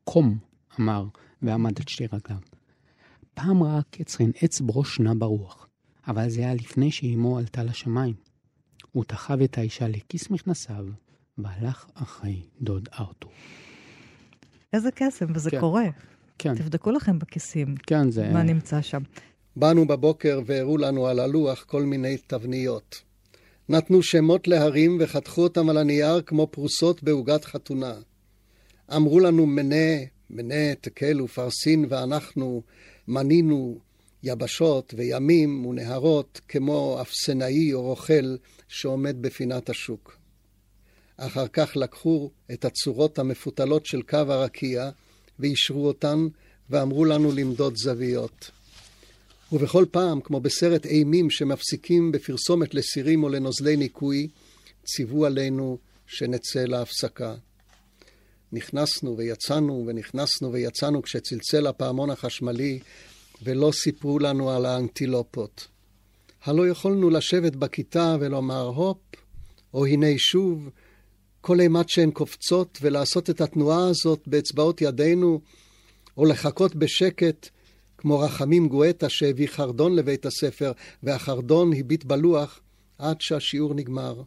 [0.03, 0.37] קום,
[0.79, 1.05] אמר,
[1.41, 2.39] ועמד על שתי רגליו.
[3.33, 5.67] פעם ראה קצרין עץ ברוש נע ברוח,
[6.07, 8.15] אבל זה היה לפני שאימו עלתה לשמיים.
[8.91, 10.85] הוא תחב את האישה לכיס מכנסיו,
[11.37, 13.31] והלך אחרי דוד ארתור.
[14.73, 15.59] איזה קסם, וזה כן.
[15.59, 15.85] קורה.
[16.37, 18.31] כן, תבדקו לכם בכיסים כן, זה...
[18.33, 19.01] מה נמצא שם.
[19.55, 23.01] באנו בבוקר והראו לנו על הלוח כל מיני תבניות.
[23.69, 27.93] נתנו שמות להרים וחתכו אותם על הנייר כמו פרוסות בעוגת חתונה.
[28.95, 29.95] אמרו לנו מנה,
[30.29, 32.61] מנה, תקל ופרסין, ואנחנו
[33.07, 33.79] מנינו
[34.23, 38.35] יבשות וימים ונהרות כמו אפסנאי או רוכל
[38.67, 40.17] שעומד בפינת השוק.
[41.17, 44.89] אחר כך לקחו את הצורות המפותלות של קו הרקיע
[45.39, 46.27] ואישרו אותן
[46.69, 48.51] ואמרו לנו למדוד זוויות.
[49.51, 54.27] ובכל פעם, כמו בסרט אימים שמפסיקים בפרסומת לסירים או לנוזלי ניקוי,
[54.85, 57.35] ציוו עלינו שנצא להפסקה.
[58.51, 62.79] נכנסנו ויצאנו ונכנסנו ויצאנו כשצלצל הפעמון החשמלי
[63.43, 65.67] ולא סיפרו לנו על האנטילופות.
[66.43, 68.97] הלא יכולנו לשבת בכיתה ולומר הופ,
[69.73, 70.69] או הנה שוב,
[71.41, 75.41] כל אימת שהן קופצות ולעשות את התנועה הזאת באצבעות ידינו,
[76.17, 77.49] או לחכות בשקט
[77.99, 80.71] כמו רחמים גואטה שהביא חרדון לבית הספר,
[81.03, 82.59] והחרדון הביט בלוח
[82.97, 84.21] עד שהשיעור נגמר.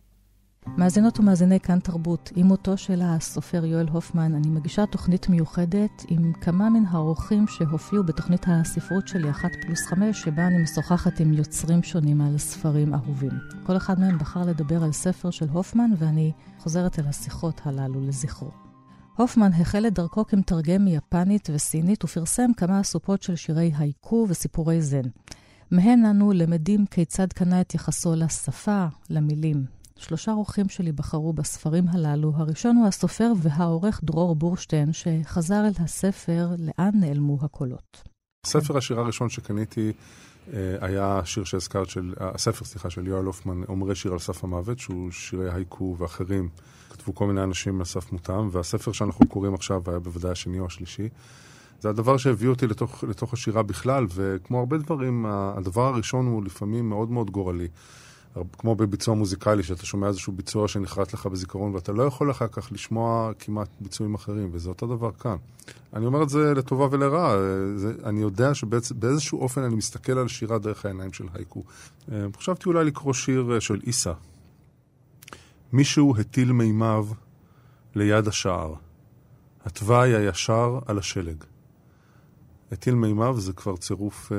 [0.66, 6.32] מאזינות ומאזיני כאן תרבות, עם מותו של הסופר יואל הופמן, אני מגישה תוכנית מיוחדת עם
[6.40, 11.82] כמה מן האורחים שהופיעו בתוכנית הספרות שלי, אחת פלוס חמש, שבה אני משוחחת עם יוצרים
[11.82, 13.32] שונים על ספרים אהובים.
[13.66, 18.61] כל אחד מהם בחר לדבר על ספר של הופמן, ואני חוזרת אל השיחות הללו לזכרו.
[19.16, 25.08] הופמן החל את דרכו כמתרגם מיפנית וסינית ופרסם כמה אסופות של שירי הייקו וסיפורי זן.
[25.70, 29.64] מהן אנו למדים כיצד קנה את יחסו לשפה, למילים.
[29.96, 32.32] שלושה אורחים שלי בחרו בספרים הללו.
[32.36, 38.02] הראשון הוא הסופר והעורך דרור בורשטיין, שחזר אל הספר "לאן נעלמו הקולות".
[38.46, 39.92] הספר השירה הראשון שקניתי
[40.52, 44.78] אה, היה השיר שהזכרת, של, הספר, סליחה, של יואל הופמן, אומרי שיר על סף המוות,
[44.78, 46.48] שהוא שירי הייקו ואחרים.
[47.02, 50.66] כתבו כל מיני אנשים על סף מותם, והספר שאנחנו קוראים עכשיו היה בוודאי השני או
[50.66, 51.08] השלישי.
[51.80, 56.88] זה הדבר שהביא אותי לתוך, לתוך השירה בכלל, וכמו הרבה דברים, הדבר הראשון הוא לפעמים
[56.88, 57.68] מאוד מאוד גורלי.
[58.58, 62.72] כמו בביצוע מוזיקלי, שאתה שומע איזשהו ביצוע שנחרט לך בזיכרון, ואתה לא יכול אחר כך
[62.72, 65.36] לשמוע כמעט ביצועים אחרים, וזה אותו דבר כאן.
[65.94, 67.34] אני אומר את זה לטובה ולרעה.
[68.04, 71.62] אני יודע שבאיזשהו אופן אני מסתכל על שירה דרך העיניים של הייקו.
[72.36, 74.12] חשבתי אולי לקרוא שיר של איסה.
[75.72, 77.06] מישהו הטיל מימיו
[77.94, 78.74] ליד השער.
[79.64, 81.44] התוואי הישר על השלג.
[82.72, 84.34] הטיל מימיו זה כבר צירוף uh,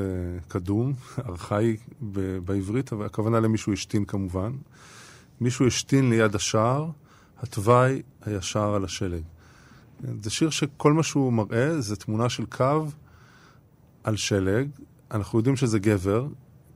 [0.47, 0.93] קדום,
[1.29, 4.51] ארכאי ב- בעברית, אבל הכוונה למישהו השתין כמובן.
[5.41, 6.89] מישהו השתין ליד השער,
[7.39, 9.23] התוואי הישר על השלג.
[10.21, 12.85] זה שיר שכל מה שהוא מראה זה תמונה של קו
[14.03, 14.69] על שלג.
[15.11, 16.27] אנחנו יודעים שזה גבר,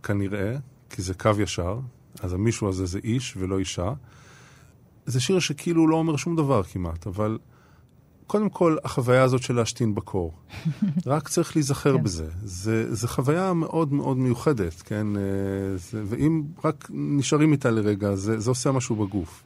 [0.03, 0.57] כנראה,
[0.89, 1.79] כי זה קו ישר,
[2.19, 3.93] אז המישהו הזה זה איש ולא אישה.
[5.07, 7.37] זה שיר שכאילו לא אומר שום דבר כמעט, אבל
[8.27, 10.33] קודם כל, החוויה הזאת של להשתין בקור.
[11.05, 12.27] רק צריך להיזכר בזה.
[12.43, 15.07] זה, זה חוויה מאוד מאוד מיוחדת, כן?
[15.75, 19.43] זה, ואם רק נשארים איתה לרגע, זה, זה עושה משהו בגוף.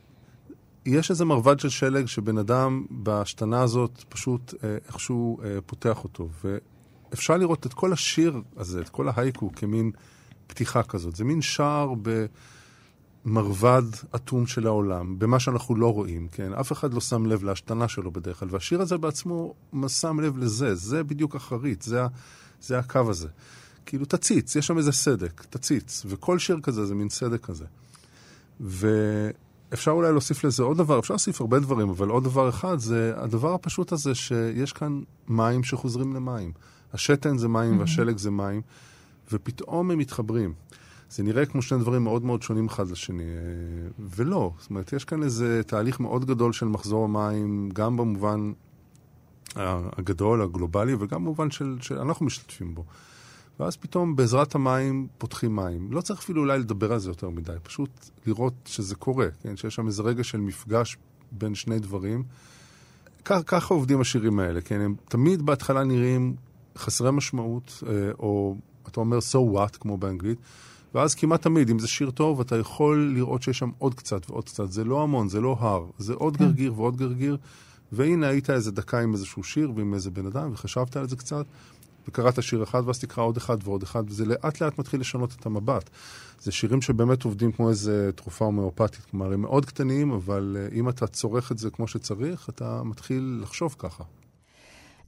[0.86, 6.30] יש איזה מרבד של שלג שבן אדם בהשתנה הזאת פשוט אה, איכשהו אה, פותח אותו.
[6.43, 9.91] ואפשר לראות את כל השיר הזה, את כל ההייקו, כמין
[10.47, 11.15] פתיחה כזאת.
[11.15, 12.26] זה מין שער ב...
[13.26, 13.84] מרבד
[14.16, 16.54] אטום של העולם, במה שאנחנו לא רואים, כן?
[16.54, 19.54] אף אחד לא שם לב להשתנה שלו בדרך כלל, והשיר הזה בעצמו
[19.88, 22.02] שם לב לזה, זה בדיוק החריץ, זה,
[22.62, 23.28] זה הקו הזה.
[23.86, 27.66] כאילו, תציץ, יש שם איזה סדק, תציץ, וכל שיר כזה זה מין סדק כזה.
[29.74, 33.14] אפשר אולי להוסיף לזה עוד דבר, אפשר להוסיף הרבה דברים, אבל עוד דבר אחד זה
[33.16, 36.52] הדבר הפשוט הזה שיש כאן מים שחוזרים למים.
[36.94, 38.62] השתן זה מים והשלג זה מים,
[39.32, 40.54] ופתאום הם מתחברים.
[41.12, 43.28] זה נראה כמו שני דברים מאוד מאוד שונים אחד לשני, אה,
[44.00, 44.52] ולא.
[44.60, 48.52] זאת אומרת, יש כאן איזה תהליך מאוד גדול של מחזור המים, גם במובן
[49.56, 52.84] הגדול, הגלובלי, וגם במובן של, שאנחנו משתתפים בו.
[53.60, 55.91] ואז פתאום בעזרת המים פותחים מים.
[55.91, 57.89] לא צריך אפילו אולי לדבר על זה יותר מדי, פשוט
[58.26, 59.58] לראות שזה קורה, כן?
[59.58, 60.97] שיש שם איזה רגע של מפגש
[61.32, 62.24] בין שני דברים.
[63.26, 64.82] ככה, ככה עובדים השירים האלה, כן?
[64.82, 66.36] הם תמיד בהתחלה נראים
[66.78, 68.56] חסרי משמעות, אה, או
[68.88, 70.39] אתה אומר so what, כמו באנגלית,
[70.96, 74.46] ואז כמעט תמיד, אם זה שיר טוב, אתה יכול לראות שיש שם עוד קצת ועוד
[74.46, 74.72] קצת.
[74.72, 76.46] זה לא המון, זה לא הר, זה עוד כן.
[76.46, 77.38] גרגיר ועוד גרגיר.
[77.92, 81.46] והנה היית איזה דקה עם איזשהו שיר ועם איזה בן אדם, וחשבת על זה קצת,
[82.08, 85.46] וקראת שיר אחד, ואז תקרא עוד אחד ועוד אחד, וזה לאט לאט מתחיל לשנות את
[85.46, 85.90] המבט.
[86.42, 90.90] זה שירים שבאמת עובדים כמו איזה תרופה הומאופתית, כלומר, הם מאוד קטנים, אבל אה, אם
[90.90, 94.04] אתה צורך את זה כמו שצריך, אתה מתחיל לחשוב ככה.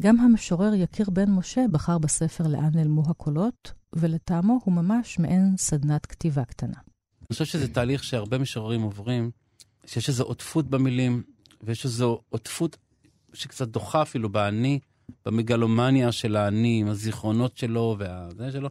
[0.04, 6.06] גם המשורר יקיר בן משה בחר בספר לאן נעלמו הקולות, ולטעמו הוא ממש מעין סדנת
[6.06, 6.78] כתיבה קטנה.
[7.20, 9.32] אני חושב שזה תהליך שהרבה משוררים עוברים,
[9.86, 11.24] שיש איזו עוטפות במילים,
[11.64, 12.78] ויש איזו עוטפות
[13.34, 14.80] שקצת דוחה אפילו באני,
[15.26, 18.70] במגלומניה של האני, עם הזיכרונות שלו והזה שלו.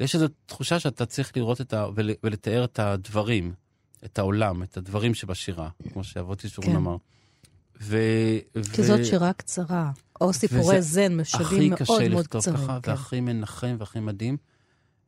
[0.00, 1.86] ויש איזו תחושה שאתה צריך לראות את ה...
[1.94, 2.10] ול...
[2.24, 3.52] ולתאר את הדברים,
[4.04, 6.76] את העולם, את הדברים שבשירה, כמו שאבות ישורון כן.
[6.76, 6.96] אמר.
[7.80, 7.98] ו...
[8.72, 9.04] כי ו...
[9.04, 9.90] שירה קצרה,
[10.20, 12.56] או סיפורי זן, משלים מאוד מאוד קצרים.
[12.56, 12.90] ככה, כן.
[12.90, 14.36] והכי מנחם והכי מדהים.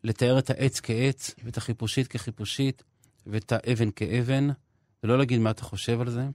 [0.04, 2.82] לתאר את העץ כעץ, ואת החיפושית כחיפושית,
[3.26, 4.48] ואת האבן כאבן,
[5.04, 6.28] ולא להגיד מה אתה חושב על זה.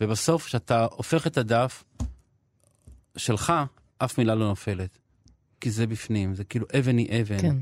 [0.00, 1.84] ובסוף, כשאתה הופך את הדף
[3.16, 3.52] שלך,
[3.98, 4.98] אף מילה לא נופלת.
[5.60, 7.40] כי זה בפנים, זה כאילו אבן היא אבן.
[7.40, 7.56] כן.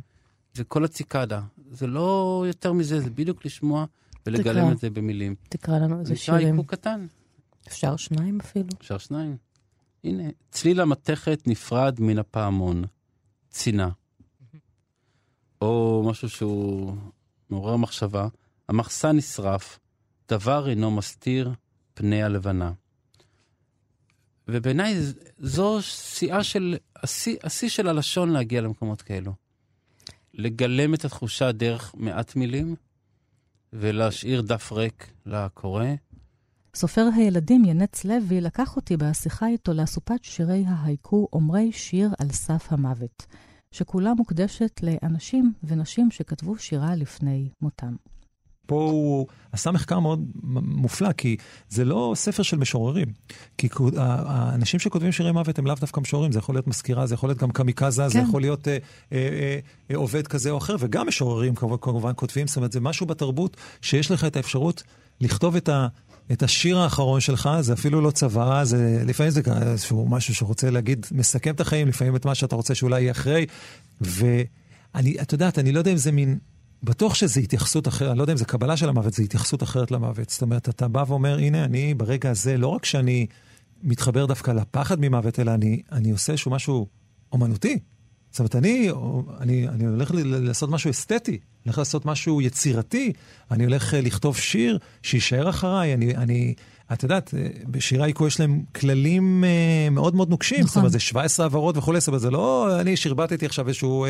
[0.55, 1.41] זה כל הציקדה.
[1.71, 3.85] זה לא יותר מזה, זה בדיוק לשמוע
[4.27, 4.73] ולגלם תקרא.
[4.73, 5.35] את זה במילים.
[5.49, 6.41] תקרא לנו איזה שירים.
[6.41, 7.07] נקרא איפוק קטן.
[7.69, 8.69] אפשר שניים אפילו?
[8.81, 9.37] אפשר שניים.
[10.05, 12.85] הנה, צליל המתכת נפרד מן הפעמון.
[13.51, 13.89] צינה.
[15.61, 16.97] או משהו שהוא
[17.51, 18.29] מעורר מחשבה.
[18.69, 19.79] המחסן נשרף,
[20.29, 21.53] דבר אינו מסתיר
[21.95, 22.73] פני הלבנה.
[24.49, 24.95] ובעיניי
[25.39, 29.33] זו שיאה של, השיא, של הלשון להגיע למקומות כאלו.
[30.35, 32.77] לגלם את התחושה דרך מעט מילים,
[33.73, 35.87] ולהשאיר דף ריק לקורא.
[36.77, 42.67] סופר הילדים ינץ לוי לקח אותי בשיחה איתו לאסופת שירי ההייקו אומרי שיר על סף
[42.71, 43.27] המוות,
[43.71, 47.95] שכולה מוקדשת לאנשים ונשים שכתבו שירה לפני מותם.
[48.67, 50.27] פה הוא עשה מחקר מאוד
[50.63, 51.37] מופלא, כי
[51.69, 53.09] זה לא ספר של משוררים.
[53.59, 57.29] כי האנשים שכותבים שירי מוות הם לאו דווקא משוררים, זה יכול להיות מזכירה, זה יכול
[57.29, 58.09] להיות גם קמיקזה, כן.
[58.09, 58.79] זה יכול להיות אה,
[59.13, 59.59] אה,
[59.91, 64.11] אה, עובד כזה או אחר, וגם משוררים כמובן כותבים, זאת אומרת, זה משהו בתרבות שיש
[64.11, 64.83] לך את האפשרות
[65.21, 65.89] לכתוב את ה...
[66.33, 71.07] את השיר האחרון שלך, זה אפילו לא צבא, זה לפעמים זה איזשהו משהו שרוצה להגיד,
[71.13, 73.47] מסכם את החיים, לפעמים את מה שאתה רוצה שאולי יהיה אחרי.
[74.01, 76.39] ואני, את יודעת, אני לא יודע אם זה מין
[76.83, 79.91] בטוח שזו התייחסות אחרת, אני לא יודע אם זו קבלה של המוות, זו התייחסות אחרת
[79.91, 80.31] למוות.
[80.31, 83.27] זאת אומרת, אתה בא ואומר, הנה, אני ברגע הזה, לא רק שאני
[83.83, 86.87] מתחבר דווקא לפחד ממוות, אלא אני, אני עושה איזשהו משהו
[87.33, 87.79] אומנותי.
[88.33, 88.91] זאת אומרת, אני,
[89.41, 93.13] אני, אני הולך לעשות משהו אסתטי, הולך לעשות משהו יצירתי,
[93.51, 96.55] אני הולך אה, לכתוב שיר שיישאר אחריי, אני, אני,
[96.93, 100.69] את יודעת, אה, בשירי הייקו יש להם כללים אה, מאוד מאוד נוקשים, נכון.
[100.69, 104.07] זאת אומרת, זה 17 עברות וכולי, זאת אומרת, זה לא, אני שרבטתי עכשיו איזשהו...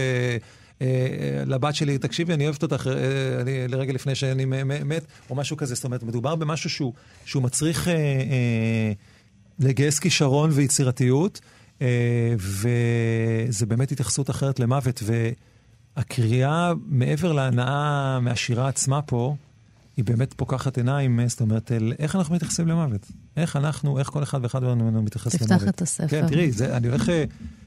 [0.82, 2.90] אה, לבת שלי, תקשיבי, אני אוהבת אותך
[3.40, 4.44] אני, לרגע לפני שאני
[4.84, 5.74] מת, או משהו כזה.
[5.74, 6.92] זאת אומרת, מדובר במשהו שהוא,
[7.24, 8.92] שהוא מצריך אה, אה,
[9.58, 11.40] לגייס כישרון ויצירתיות,
[12.38, 15.02] וזה באמת התייחסות אחרת למוות.
[15.96, 19.36] והקריאה, מעבר להנאה מהשירה עצמה פה,
[19.96, 23.06] היא באמת פוקחת עיניים, זאת אומרת, אל איך אנחנו מתייחסים למוות.
[23.36, 25.58] איך אנחנו, איך כל אחד ואחד מאיתנו מתייחס למוות.
[25.58, 26.08] תפתח את הספר.
[26.08, 27.24] כן, תראי, זה, אני הולך, אה,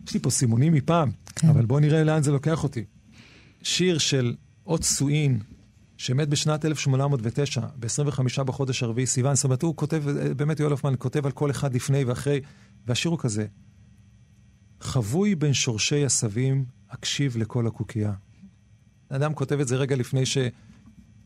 [0.08, 1.50] יש לי פה סימונים מפעם, כן.
[1.50, 2.84] אבל בואו נראה לאן זה לוקח אותי.
[3.64, 4.36] שיר של
[4.68, 5.40] אות סואין,
[5.98, 10.04] שמת בשנת 1809, ב-25 בחודש הרביעי סיוון, זאת אומרת, הוא כותב,
[10.38, 12.42] באמת יואל הופמן כותב על כל אחד לפני ואחרי,
[12.88, 13.46] והשיר הוא כזה:
[14.82, 18.14] חבוי בין שורשי עשבים, אקשיב לקול הקוקייה.
[19.10, 20.38] אדם כותב את זה רגע לפני ש...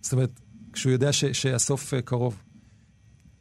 [0.01, 0.39] זאת אומרת,
[0.73, 2.41] כשהוא יודע ש, שהסוף uh, קרוב.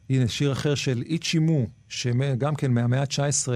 [0.09, 3.49] הנה, שיר אחר של איצ'י מו, שגם כן מהמאה ה-19,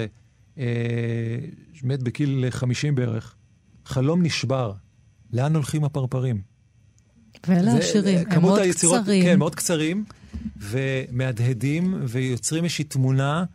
[0.57, 1.37] אה,
[1.83, 3.35] מת בגיל 50 בערך.
[3.85, 4.73] חלום נשבר,
[5.33, 6.41] לאן הולכים הפרפרים?
[7.47, 9.23] ואלה השירים, הם מאוד היצירות, קצרים.
[9.23, 10.05] כן, מאוד קצרים,
[10.57, 13.45] ומהדהדים, ויוצרים איזושהי תמונה.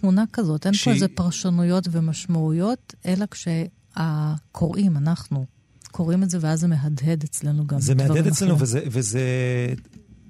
[0.00, 0.84] תמונה כזאת, אין שהיא...
[0.84, 5.46] פה איזה פרשנויות ומשמעויות, אלא כשהקוראים, אנחנו,
[5.90, 7.80] קוראים את זה, ואז זה מהדהד אצלנו גם.
[7.80, 9.22] זה מהדהד אצלנו, וזה, וזה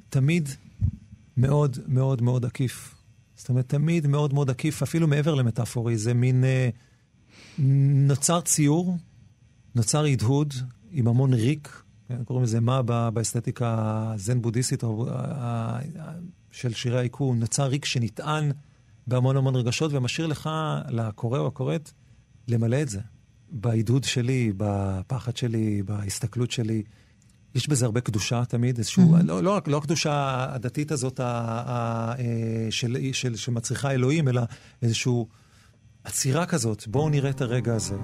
[0.09, 0.49] תמיד
[1.37, 2.95] מאוד מאוד מאוד עקיף.
[3.37, 6.45] זאת אומרת, תמיד מאוד מאוד עקיף, אפילו מעבר למטאפורי, זה מין...
[6.45, 6.69] אה,
[7.59, 8.97] נוצר ציור,
[9.75, 10.55] נוצר הדהוד
[10.91, 13.77] עם המון ריק, כן, קוראים לזה מה באסתטיקה
[14.15, 15.09] הזן-בודהיסטית או
[16.51, 18.53] של שירי העיקור, נוצר ריק שנטען
[19.07, 20.51] בהמון המון רגשות ומשאיר לך,
[20.89, 21.91] לקורא או הקוראת,
[22.49, 23.01] למלא את זה.
[23.51, 26.83] בעידוד שלי, בפחד שלי, בהסתכלות שלי.
[27.55, 29.23] יש בזה הרבה קדושה תמיד, איזשהו, mm-hmm.
[29.23, 34.43] לא, לא, לא הקדושה הדתית הזאת ה, ה, אה, של, של, שמצריכה אלוהים, אלא
[34.83, 35.13] איזושהי
[36.05, 36.89] עצירה כזאת.
[36.89, 37.97] בואו נראה את הרגע הזה.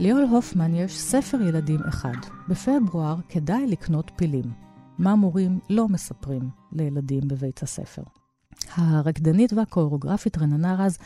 [0.00, 2.14] ליאול הופמן יש ספר ילדים אחד.
[2.48, 4.52] בפברואר כדאי לקנות פילים.
[4.98, 8.02] מה מורים לא מספרים לילדים בבית הספר.
[8.74, 10.98] הרקדנית והקוריאוגרפית רננה רז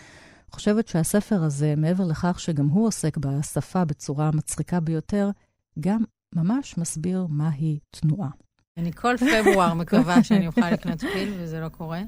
[0.50, 5.30] חושבת שהספר הזה, מעבר לכך שגם הוא עוסק בשפה בצורה מצחיקה ביותר,
[5.80, 8.30] גם ממש מסביר מהי תנועה.
[8.76, 12.02] אני כל פברואר מקווה שאני אוכל לקנות פיל, וזה לא קורה.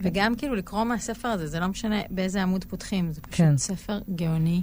[0.00, 3.56] וגם כאילו לקרוא מהספר הזה, זה לא משנה באיזה עמוד פותחים, זה פשוט כן.
[3.56, 4.62] ספר גאוני.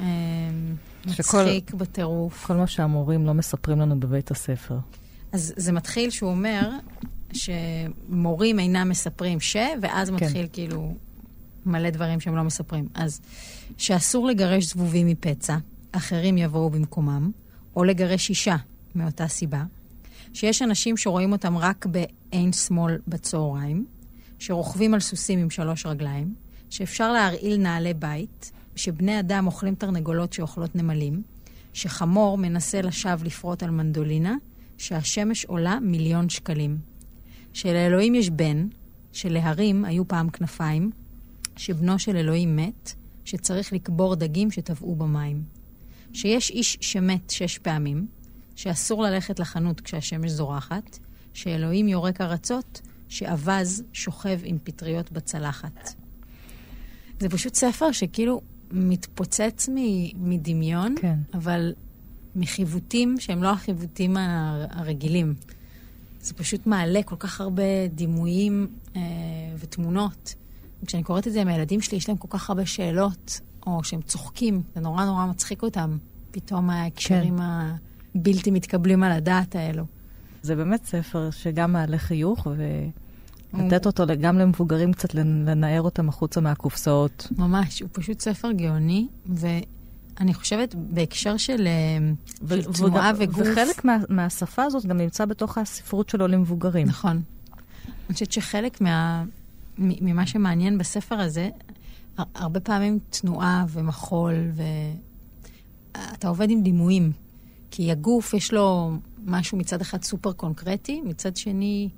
[0.00, 2.46] אמ, מצחיק בטירוף.
[2.46, 4.78] כל מה שהמורים לא מספרים לנו בבית הספר.
[5.32, 6.70] אז זה מתחיל שהוא אומר
[7.32, 10.14] שמורים אינם מספרים ש, ואז כן.
[10.14, 10.94] מתחיל כאילו
[11.66, 12.88] מלא דברים שהם לא מספרים.
[12.94, 13.20] אז
[13.76, 15.56] שאסור לגרש זבובים מפצע,
[15.92, 17.30] אחרים יבואו במקומם,
[17.76, 18.56] או לגרש אישה
[18.94, 19.64] מאותה סיבה,
[20.32, 23.86] שיש אנשים שרואים אותם רק בעין שמאל בצהריים,
[24.38, 26.34] שרוכבים על סוסים עם שלוש רגליים,
[26.70, 31.22] שאפשר להרעיל נעלי בית, שבני אדם אוכלים תרנגולות שאוכלות נמלים,
[31.72, 34.36] שחמור מנסה לשווא לפרוט על מנדולינה,
[34.78, 36.78] שהשמש עולה מיליון שקלים.
[37.52, 38.68] שלאלוהים יש בן,
[39.12, 40.90] שלהרים היו פעם כנפיים,
[41.56, 45.42] שבנו של אלוהים מת, שצריך לקבור דגים שטבעו במים.
[46.12, 48.06] שיש איש שמת שש פעמים,
[48.56, 50.98] שאסור ללכת לחנות כשהשמש זורחת,
[51.32, 55.94] שאלוהים יורק ארצות, שאווז שוכב עם פטריות בצלחת.
[57.20, 59.68] זה פשוט ספר שכאילו מתפוצץ
[60.14, 61.18] מדמיון, כן.
[61.34, 61.72] אבל
[62.36, 64.16] מחיווטים שהם לא החיווטים
[64.70, 65.34] הרגילים.
[66.20, 69.00] זה פשוט מעלה כל כך הרבה דימויים אה,
[69.58, 70.34] ותמונות.
[70.82, 74.02] וכשאני קוראת את זה עם הילדים שלי, יש להם כל כך הרבה שאלות, או שהם
[74.02, 75.96] צוחקים, זה נורא נורא מצחיק אותם,
[76.30, 77.42] פתאום ההקשרים כן.
[78.14, 79.84] הבלתי מתקבלים על הדעת האלו.
[80.42, 82.46] זה באמת ספר שגם מעלה חיוך,
[83.58, 87.28] ולתת אותו גם למבוגרים קצת לנער אותם החוצה מהקופסאות.
[87.38, 89.46] ממש, הוא פשוט ספר גאוני, ו...
[90.20, 91.98] אני חושבת בהקשר של, אה,
[92.48, 93.46] של תנועה וגוף...
[93.52, 96.86] וחלק מה, מהשפה הזאת גם נמצא בתוך הספרות שלו למבוגרים.
[96.86, 97.22] נכון.
[97.86, 99.24] אני חושבת שחלק מה,
[99.78, 101.50] ממה שמעניין בספר הזה,
[102.34, 104.34] הרבה פעמים תנועה ומחול,
[105.92, 107.12] ואתה עובד עם דימויים.
[107.70, 108.92] כי הגוף יש לו
[109.24, 111.88] משהו מצד אחד סופר קונקרטי, מצד שני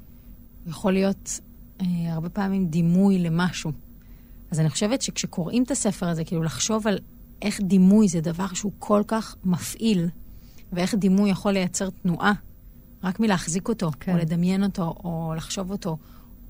[0.66, 1.40] יכול להיות
[1.80, 3.72] אה, הרבה פעמים דימוי למשהו.
[4.50, 6.98] אז אני חושבת שכשקוראים את הספר הזה, כאילו לחשוב על
[7.42, 10.08] איך דימוי זה דבר שהוא כל כך מפעיל,
[10.72, 12.32] ואיך דימוי יכול לייצר תנועה,
[13.04, 14.12] רק מלהחזיק אותו, כן.
[14.12, 15.96] או לדמיין אותו, או לחשוב אותו,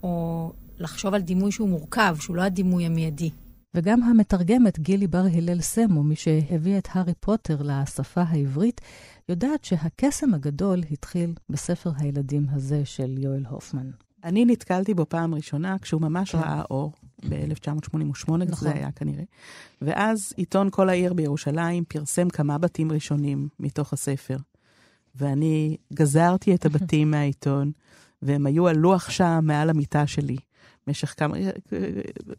[0.02, 3.30] או לחשוב על דימוי שהוא מורכב, שהוא לא הדימוי המיידי.
[3.74, 8.80] וגם המתרגמת גילי בר הלל סמו, מי שהביאה את הארי פוטר לשפה העברית,
[9.28, 13.90] יודעת שהקסם הגדול התחיל בספר הילדים הזה של יואל הופמן.
[14.24, 16.38] אני נתקלתי בו פעם ראשונה כשהוא ממש כן.
[16.38, 16.92] ראה אור.
[17.28, 18.46] ב-1988, נכון.
[18.54, 19.24] זה היה כנראה.
[19.82, 24.36] ואז עיתון כל העיר בירושלים פרסם כמה בתים ראשונים מתוך הספר.
[25.14, 27.72] ואני גזרתי את הבתים מהעיתון,
[28.22, 30.36] והם היו על לוח שם מעל המיטה שלי.
[30.88, 31.36] במשך כמה...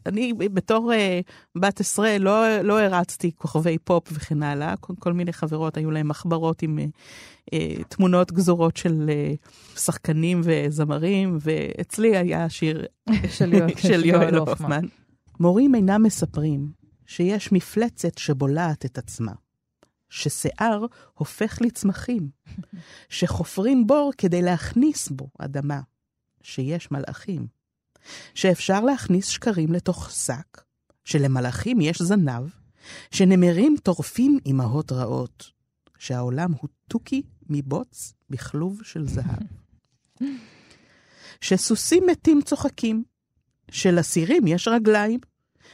[0.06, 4.76] אני בתור uh, בת עשרה לא, לא הרצתי כוכבי פופ וכן הלאה.
[4.76, 10.40] כל, כל מיני חברות היו להם מחברות עם uh, uh, תמונות גזורות של uh, שחקנים
[10.44, 12.86] וזמרים, ואצלי היה שיר
[13.82, 14.84] של יואל הופמן.
[15.40, 16.70] מורים אינם מספרים
[17.06, 19.32] שיש מפלצת שבולעת את עצמה.
[20.08, 22.28] ששיער הופך לצמחים,
[23.08, 25.80] שחופרים בור כדי להכניס בו אדמה,
[26.42, 27.59] שיש מלאכים,
[28.34, 30.62] שאפשר להכניס שקרים לתוך שק,
[31.04, 32.48] שלמלאכים יש זנב,
[33.10, 35.50] שנמרים טורפים אמהות רעות,
[35.98, 39.42] שהעולם הוא תוכי מבוץ בכלוב של זהב.
[41.40, 43.04] שסוסים מתים צוחקים,
[43.70, 45.20] שלסירים יש רגליים,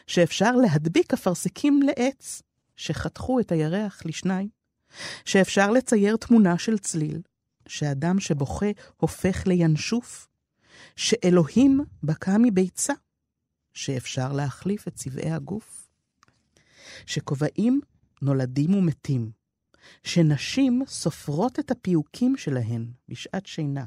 [0.07, 2.43] שאפשר להדביק אפרסקים לעץ,
[2.77, 4.49] שחתכו את הירח לשניים,
[5.25, 7.23] שאפשר לצייר תמונה של צליל,
[7.69, 8.67] שאדם שבוכה
[8.97, 10.29] הופך לינשוף,
[10.97, 12.93] שאלוהים בקע מביצה,
[13.73, 15.89] שאפשר להחליף את צבעי הגוף.
[17.07, 17.81] שכובעים
[18.23, 19.31] נולדים ומתים,
[20.03, 23.85] שנשים סופרות את הפיוקים שלהן בשעת שינה,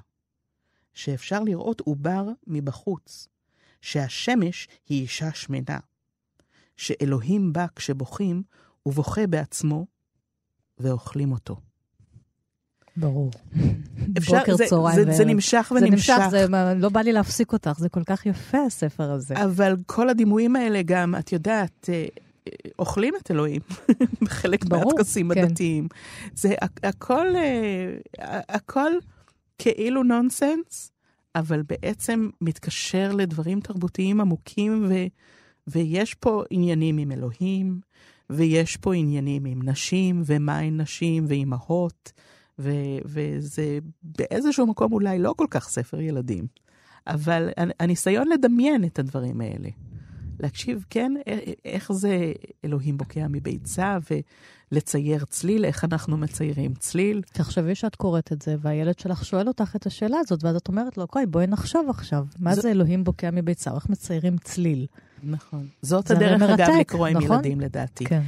[0.94, 3.28] שאפשר לראות עובר מבחוץ,
[3.82, 5.80] שהשמש היא אישה שמנה,
[6.78, 8.44] שאלוהים בא כשבוכים
[8.86, 9.88] ובוכה בעצמו,
[10.78, 11.56] ואוכלים אותו.
[13.00, 13.32] ברור.
[14.18, 16.18] אפשר, בוקר, זה, צהריים זה, זה נמשך ונמשך.
[16.18, 16.46] זה נמשך, זה
[16.76, 19.36] לא בא לי להפסיק אותך, זה כל כך יפה הספר הזה.
[19.44, 22.06] אבל כל הדימויים האלה גם, את יודעת, אה,
[22.48, 23.62] אה, אוכלים את אלוהים
[24.24, 25.44] בחלק מהטקסים כן.
[25.44, 25.88] הדתיים.
[26.34, 28.92] זה הכל, אה, הכל
[29.58, 30.92] כאילו נונסנס,
[31.36, 34.94] אבל בעצם מתקשר לדברים תרבותיים עמוקים, ו,
[35.68, 37.80] ויש פה עניינים עם אלוהים,
[38.30, 42.12] ויש פה עניינים עם נשים, ומהן נשים, ואימהות.
[42.60, 46.48] ו- וזה באיזשהו מקום אולי לא כל כך ספר ילדים,
[47.08, 47.50] אבל
[47.80, 49.70] הניסיון לדמיין את הדברים האלה.
[50.40, 51.14] להקשיב, כן,
[51.66, 52.34] איך זה
[52.66, 53.98] אלוהים בוקע מביצה,
[54.72, 57.22] ולצייר צליל, איך אנחנו מציירים צליל.
[57.34, 60.98] תחשבי שאת קוראת את זה, והילד שלך שואל אותך את השאלה הזאת, ואז את אומרת
[60.98, 64.86] לו, אוקיי, בואי נחשוב עכשיו, מה זה, זה אלוהים בוקע מביצה, איך מציירים צליל.
[65.24, 65.68] נכון.
[65.82, 67.36] זאת הדרך, אגב, לקרוא עם נכון?
[67.36, 68.06] ילדים, לדעתי.
[68.06, 68.22] כן.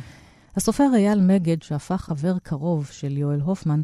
[0.56, 3.82] הסופר אייל מגד, שהפך חבר קרוב של יואל הופמן,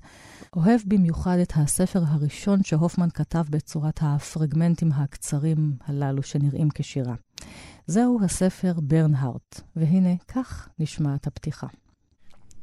[0.55, 7.15] אוהב במיוחד את הספר הראשון שהופמן כתב בצורת הפרגמנטים הקצרים הללו שנראים כשירה.
[7.87, 11.67] זהו הספר ברנהארט, והנה כך נשמעת הפתיחה.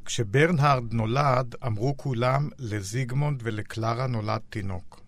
[0.05, 5.01] כשברנהארד נולד, אמרו כולם, לזיגמונד ולקלרה נולד תינוק.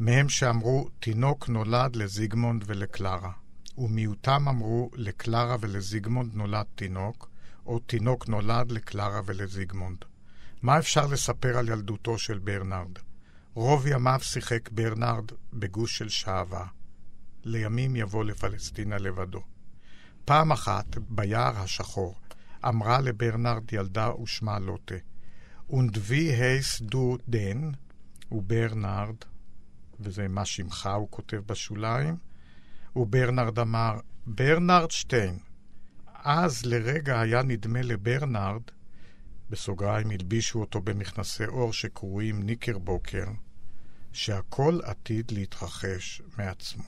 [0.00, 3.30] מהם שאמרו, תינוק נולד לזיגמונד ולקלרה.
[3.78, 7.29] ומיעוטם אמרו, לקלרה ולזיגמונד נולד תינוק,
[7.66, 10.04] או תינוק נולד לקלרה ולזיגמונד.
[10.62, 12.98] מה אפשר לספר על ילדותו של ברנרד?
[13.54, 16.66] רוב ימיו שיחק ברנרד בגוש של שעווה.
[17.44, 19.42] לימים יבוא לפלסטינה לבדו.
[20.24, 22.14] פעם אחת, ביער השחור,
[22.68, 24.94] אמרה לברנרד ילדה ושמה לוטה,
[25.70, 27.70] Und wie heißt du denn,
[28.32, 29.16] וברנרד,
[30.00, 32.16] וזה מה שמך, הוא כותב בשוליים,
[32.96, 35.38] וברנרד אמר, ברנרד שטיין.
[36.24, 38.62] אז לרגע היה נדמה לברנרד
[39.50, 43.24] בסוגריים הלבישו אותו במכנסי אור שקרויים ניקרבוקר,
[44.12, 46.84] שהכל עתיד להתרחש מעצמו.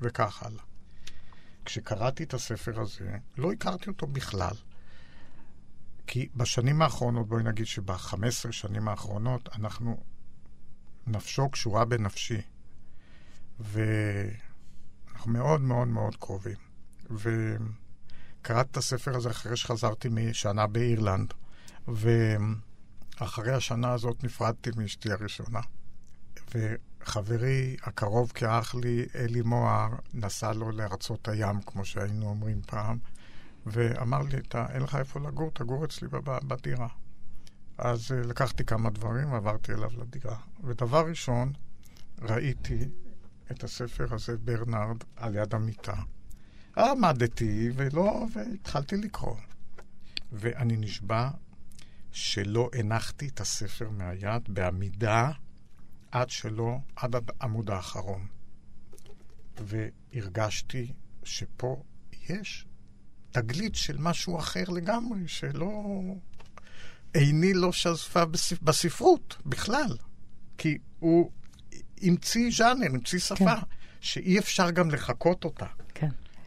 [0.00, 0.64] וכך הלאה.
[1.64, 4.54] כשקראתי את הספר הזה, לא הכרתי אותו בכלל.
[6.06, 10.04] כי בשנים האחרונות, בואי נגיד שב-15 שנים האחרונות, אנחנו,
[11.06, 12.40] נפשו קשורה בנפשי.
[13.60, 16.63] ואנחנו מאוד מאוד מאוד קרובים.
[17.10, 17.56] ו...
[18.44, 21.34] קראתי את הספר הזה אחרי שחזרתי משנה באירלנד,
[21.88, 25.60] ואחרי השנה הזאת נפרדתי מאשתי הראשונה.
[26.54, 32.98] וחברי הקרוב כאח לי, אלי מוהר, נסע לו לארצות הים, כמו שהיינו אומרים פעם,
[33.66, 36.08] ואמר לי, אתה, אין לך איפה לגור, תגור אצלי
[36.46, 36.88] בדירה.
[37.78, 40.36] אז uh, לקחתי כמה דברים ועברתי אליו לדירה.
[40.64, 41.52] ודבר ראשון,
[42.22, 42.88] ראיתי
[43.50, 45.94] את הספר הזה, ברנרד, על יד המיטה.
[46.76, 49.36] עמדתי ולא, והתחלתי לקרוא.
[50.32, 51.30] ואני נשבע
[52.12, 55.30] שלא הנחתי את הספר מהיד בעמידה
[56.10, 58.26] עד שלא, עד העמוד האחרון.
[59.60, 60.92] והרגשתי
[61.24, 61.82] שפה
[62.28, 62.66] יש
[63.30, 66.00] תגלית של משהו אחר לגמרי, שלא...
[67.14, 68.24] עיני לא שזפה
[68.62, 69.96] בספרות בכלל.
[70.58, 71.30] כי הוא
[72.02, 73.66] המציא ז'אנר, המציא שפה, כן.
[74.00, 75.66] שאי אפשר גם לחקות אותה.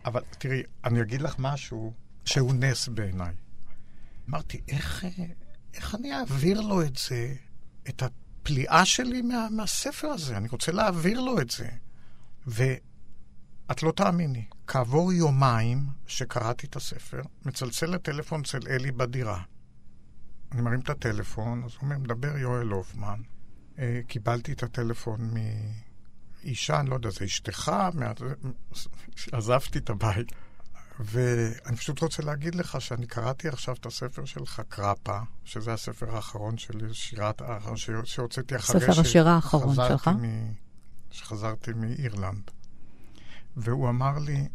[0.07, 1.93] אבל תראי, אני אגיד לך משהו
[2.25, 3.35] שהוא נס בעיניי.
[4.29, 5.05] אמרתי, איך,
[5.73, 7.33] איך אני אעביר לו את זה,
[7.89, 10.37] את הפליאה שלי מה, מהספר הזה?
[10.37, 11.69] אני רוצה להעביר לו את זה.
[12.47, 19.41] ואת לא תאמיני, כעבור יומיים שקראתי את הספר, מצלצל לטלפון אצל אלי בדירה.
[20.51, 23.21] אני מרים את הטלפון, אז הוא אומר, מדבר יואל הופמן.
[23.79, 25.33] אה, קיבלתי את הטלפון.
[26.47, 28.11] אישה, אני לא יודע, זה אשתך, מה...
[29.31, 30.31] עזבתי את הבית.
[30.99, 36.57] ואני פשוט רוצה להגיד לך שאני קראתי עכשיו את הספר שלך, קראפה, שזה הספר האחרון
[36.57, 37.41] של שירת,
[38.03, 40.07] שהוצאתי אחרי ספר השירה האחרון שלך?
[40.07, 40.51] מ...
[41.11, 42.51] שחזרתי מאירלנד.
[43.57, 44.47] והוא אמר לי,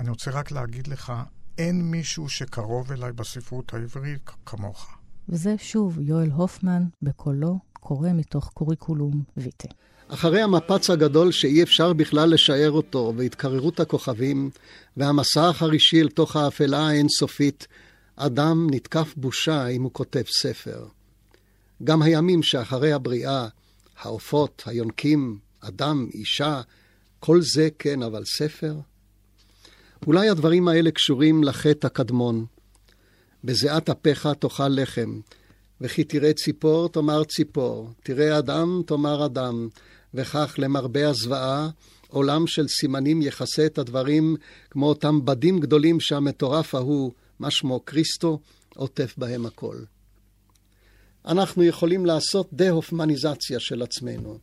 [0.00, 1.12] אני רוצה רק להגיד לך,
[1.58, 4.96] אין מישהו שקרוב אליי בספרות העברית כמוך.
[5.28, 9.68] וזה שוב יואל הופמן בקולו קורא מתוך קוריקולום ויטה.
[10.14, 14.50] אחרי המפץ הגדול שאי אפשר בכלל לשער אותו, והתקררות הכוכבים,
[14.96, 17.66] והמסע החרישי אל תוך האפלה האינסופית,
[18.16, 20.86] אדם נתקף בושה אם הוא כותב ספר.
[21.84, 23.48] גם הימים שאחרי הבריאה,
[24.00, 26.60] העופות, היונקים, אדם, אישה,
[27.20, 28.74] כל זה כן, אבל ספר?
[30.06, 32.44] אולי הדברים האלה קשורים לחטא הקדמון.
[33.44, 35.20] בזיעת אפיך תאכל לחם,
[35.80, 39.68] וכי תראה ציפור תאמר ציפור, תראה אדם תאמר אדם,
[40.14, 41.68] וכך למרבה הזוועה,
[42.08, 44.36] עולם של סימנים יכסה את הדברים
[44.70, 48.40] כמו אותם בדים גדולים שהמטורף ההוא, מה שמו קריסטו,
[48.74, 49.76] עוטף בהם הכל.
[51.26, 54.38] אנחנו יכולים לעשות דה-הופמניזציה של עצמנו,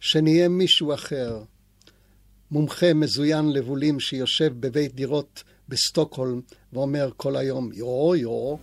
[0.00, 1.42] שנהיה מישהו אחר,
[2.50, 6.40] מומחה מזוין לבולים שיושב בבית דירות בסטוקהולם
[6.72, 8.56] ואומר כל היום יו יו.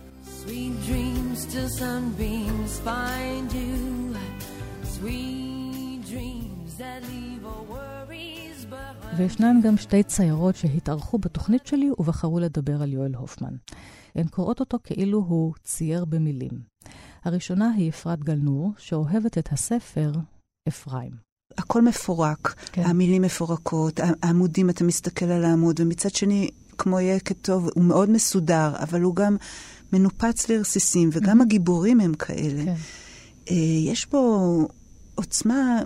[9.16, 13.54] וישנן גם שתי ציירות שהתארחו בתוכנית שלי ובחרו לדבר על יואל הופמן.
[14.14, 16.50] הן קוראות אותו כאילו הוא צייר במילים.
[17.24, 20.12] הראשונה היא אפרת גלנור, שאוהבת את הספר
[20.68, 21.10] אפרים.
[21.58, 22.82] הכל מפורק, כן.
[22.82, 28.72] המילים מפורקות, העמודים, אתה מסתכל על העמוד, ומצד שני, כמו יקד טוב, הוא מאוד מסודר,
[28.82, 29.36] אבל הוא גם
[29.92, 31.44] מנופץ לרסיסים, וגם mm-hmm.
[31.44, 32.64] הגיבורים הם כאלה.
[32.64, 32.74] כן.
[33.50, 33.56] אה,
[33.92, 34.68] יש בו
[35.14, 35.82] עוצמה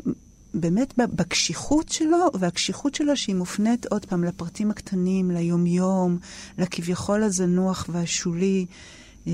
[0.54, 6.18] באמת בקשיחות שלו, והקשיחות שלו שהיא מופנית עוד פעם לפרטים הקטנים, ליומיום,
[6.58, 8.66] לכביכול הזנוח והשולי.
[9.26, 9.32] אה,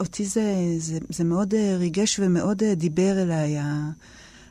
[0.00, 3.56] אותי זה, זה, זה מאוד אה, ריגש ומאוד דיבר אליי.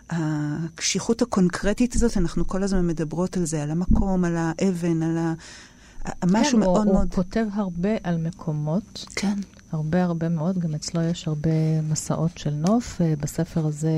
[0.09, 5.33] הקשיחות הקונקרטית הזאת, אנחנו כל הזמן מדברות על זה, על המקום, על האבן, על ה...
[6.25, 7.07] משהו כן, מאוד הוא, מאוד...
[7.07, 9.05] הוא כותב הרבה על מקומות.
[9.15, 9.37] כן.
[9.73, 13.01] הרבה הרבה מאוד, גם אצלו יש הרבה מסעות של נוף.
[13.01, 13.89] אה, בספר הזה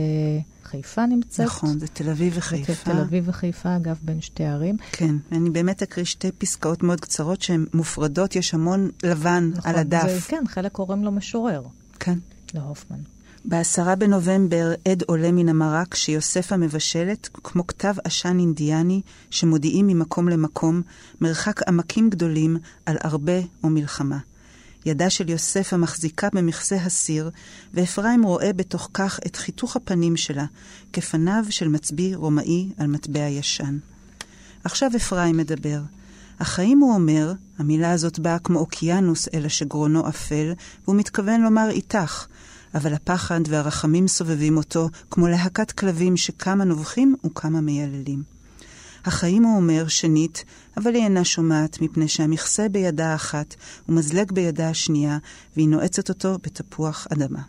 [0.63, 1.45] חיפה נמצאת.
[1.45, 2.91] נכון, זה תל אביב וחיפה.
[2.91, 4.77] תל אביב וחיפה, אגב, בין שתי ערים.
[4.91, 9.79] כן, אני באמת אקריא שתי פסקאות מאוד קצרות שהן מופרדות, יש המון לבן נכון, על
[9.79, 10.09] הדף.
[10.09, 11.63] זה, כן, חלק קוראים לו משורר.
[11.99, 12.19] כן.
[12.53, 12.99] להופמן.
[13.45, 20.81] בעשרה בנובמבר עד עולה מן המרק שיוספה מבשלת, כמו כתב עשן אינדיאני שמודיעים ממקום למקום,
[21.21, 24.17] מרחק עמקים גדולים על הרבה או מלחמה.
[24.85, 27.29] ידה של יוספה מחזיקה במכסה הסיר,
[27.73, 30.45] ואפרים רואה בתוך כך את חיתוך הפנים שלה,
[30.93, 33.77] כפניו של מצביא רומאי על מטבע ישן.
[34.63, 35.79] עכשיו אפרים מדבר.
[36.39, 42.25] החיים, הוא אומר, המילה הזאת באה כמו אוקיינוס אל השגרונו אפל, והוא מתכוון לומר איתך,
[42.75, 48.23] אבל הפחד והרחמים סובבים אותו, כמו להקת כלבים שכמה נובחים וכמה מייללים.
[49.05, 50.45] החיים, הוא אומר, שנית,
[50.77, 53.55] אבל היא אינה שומעת, מפני שהמכסה בידה האחת
[53.89, 55.17] ומזלג בידה השנייה,
[55.55, 57.41] והיא נועצת אותו בתפוח אדמה.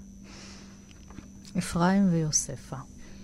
[1.59, 2.77] אפרים ויוספה.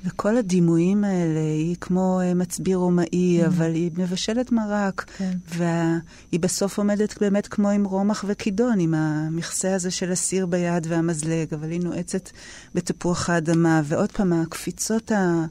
[0.05, 3.47] וכל הדימויים האלה, היא כמו אה, מצביא רומאי, mm.
[3.47, 5.05] אבל היא מבשלת מרק.
[5.19, 5.33] כן.
[5.49, 11.55] והיא בסוף עומדת באמת כמו עם רומח וכידון, עם המכסה הזה של הסיר ביד והמזלג,
[11.55, 12.31] אבל היא נועצת
[12.75, 13.83] בתפוח האדמה.
[13.85, 15.45] ועוד פעם, הקפיצות ה...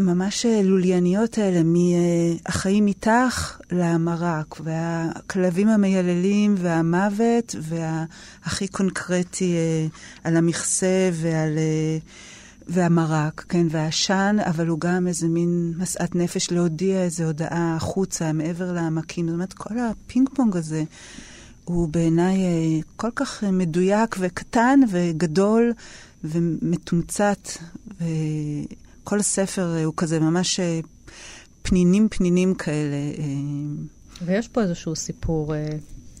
[0.00, 9.86] ממש אה, לולייניות האלה, מהחיים איתך למרק, והכלבים המייללים והמוות, והכי קונקרטי אה,
[10.24, 11.58] על המכסה ועל...
[12.72, 18.72] והמרק, כן, והעשן, אבל הוא גם איזה מין משאת נפש להודיע איזו הודעה החוצה, מעבר
[18.72, 19.26] לעמקים.
[19.26, 20.82] זאת אומרת, כל הפינג פונג הזה
[21.64, 25.72] הוא בעיניי אה, כל כך אה, מדויק וקטן וגדול
[26.24, 27.48] ומתומצת.
[29.02, 30.60] וכל הספר אה, הוא כזה ממש
[31.62, 32.96] פנינים פנינים כאלה.
[34.24, 35.54] ויש פה איזשהו סיפור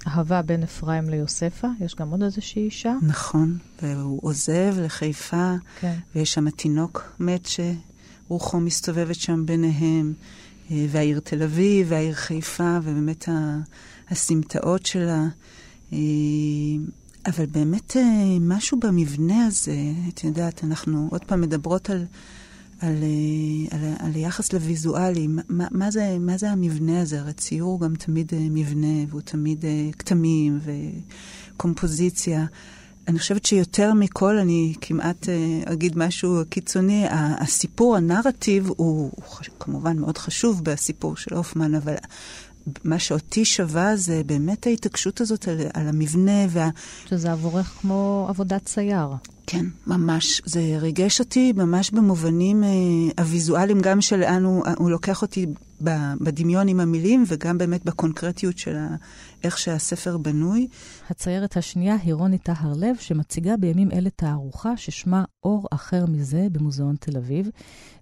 [0.06, 2.94] אהבה בין אפרים ליוספה, יש גם עוד איזושהי אישה.
[3.02, 5.94] נכון, והוא עוזב לחיפה, כן.
[6.14, 10.12] ויש שם תינוק מת שרוחו מסתובבת שם ביניהם,
[10.70, 13.28] אה, והעיר תל אביב, והעיר חיפה, ובאמת
[14.10, 15.24] הסמטאות שלה.
[15.92, 15.98] אה,
[17.26, 19.76] אבל באמת אה, משהו במבנה הזה,
[20.08, 22.04] את יודעת, אנחנו עוד פעם מדברות על...
[22.80, 27.20] על, אה, על, על היחס לוויזואלי, מה, מה, זה, מה זה המבנה הזה?
[27.20, 30.58] הרי ציור הוא גם תמיד אה, מבנה, והוא תמיד אה, כתמים
[31.56, 32.44] וקומפוזיציה.
[33.08, 35.28] אני חושבת שיותר מכל, אני כמעט
[35.64, 39.12] אגיד משהו קיצוני, הסיפור, הנרטיב, הוא, הוא
[39.60, 41.94] כמובן מאוד חשוב בסיפור של הופמן, אבל
[42.84, 46.68] מה שאותי שווה זה באמת ההתעקשות הזאת על, על המבנה וה...
[47.06, 49.08] שזה עבורך כמו עבודת צייר.
[49.46, 50.42] כן, ממש.
[50.44, 52.68] זה ריגש אותי ממש במובנים אה,
[53.18, 55.46] הוויזואליים, גם של לאן הוא, הוא לוקח אותי
[56.20, 58.88] בדמיון עם המילים, וגם באמת בקונקרטיות של ה,
[59.44, 60.68] איך שהספר בנוי.
[61.10, 66.96] הציירת השנייה היא רוני טהר לב, שמציגה בימים אלה תערוכה ששמה אור אחר מזה במוזיאון
[66.96, 67.48] תל אביב,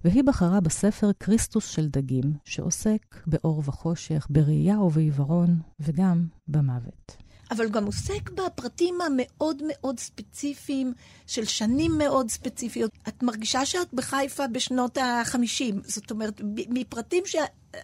[0.03, 7.17] והיא בחרה בספר כריסטוס של דגים, שעוסק באור וחושך, בראייה ובעיוורון, וגם במוות.
[7.51, 10.93] אבל גם עוסק בפרטים המאוד מאוד ספציפיים
[11.27, 12.91] של שנים מאוד ספציפיות.
[13.07, 17.35] את מרגישה שאת בחיפה בשנות ה-50, זאת אומרת, מפרטים ש...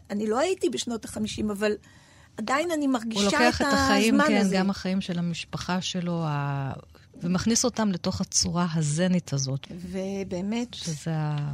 [0.09, 1.71] אני לא הייתי בשנות ה-50, אבל
[2.38, 3.43] עדיין אני מרגישה את הזמן הזה.
[3.43, 4.55] הוא לוקח את החיים, כן, הזה.
[4.55, 6.73] גם החיים של המשפחה שלו, ה...
[7.21, 9.67] ומכניס אותם לתוך הצורה הזנית הזאת.
[9.71, 11.11] ובאמת, שזה.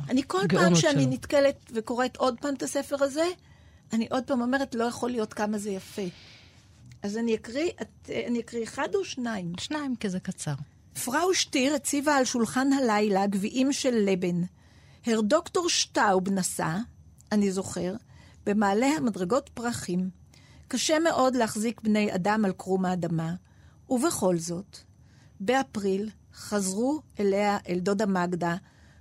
[0.09, 1.11] אני כל פעם שאני שלו.
[1.11, 3.25] נתקלת וקוראת עוד פעם את הספר הזה,
[3.93, 6.01] אני עוד פעם אומרת, לא יכול להיות כמה זה יפה.
[7.03, 7.71] אז אני אקריא,
[8.27, 9.53] אני אקריא אחד או שניים?
[9.59, 10.53] שניים, כי זה קצר.
[11.05, 14.41] פראו שטיר הציבה על שולחן הלילה גביעים של לבן.
[15.05, 16.77] הר דוקטור שטאוב נסע,
[17.31, 17.93] אני זוכר,
[18.45, 20.20] במעלה המדרגות פרחים.
[20.71, 23.33] קשה מאוד להחזיק בני אדם על קרום האדמה,
[23.89, 24.77] ובכל זאת,
[25.39, 28.55] באפריל חזרו אליה, אל דודה מגדה,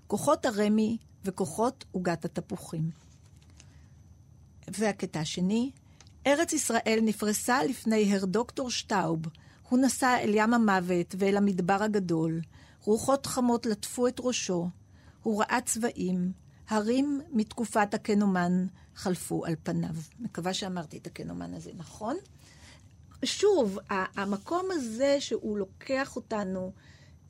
[0.06, 2.90] כוחות הרמי וכוחות עוגת התפוחים.
[4.68, 5.70] והקטע השני,
[6.26, 9.20] ארץ ישראל נפרסה לפני הר דוקטור שטאוב.
[9.68, 12.40] הוא נסע אל ים המוות ואל המדבר הגדול.
[12.84, 14.68] רוחות חמות לטפו את ראשו.
[15.22, 16.32] הוא ראה צבעים.
[16.68, 18.66] הרים מתקופת הקנומן
[19.00, 19.94] חלפו על פניו.
[20.20, 22.16] מקווה שאמרתי את הקנומן הזה נכון.
[23.24, 26.72] שוב, המקום הזה שהוא לוקח אותנו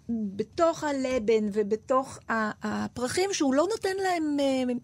[0.08, 2.18] בתוך הלבן ובתוך
[2.62, 4.74] הפרחים, שהוא לא נותן להם, אה,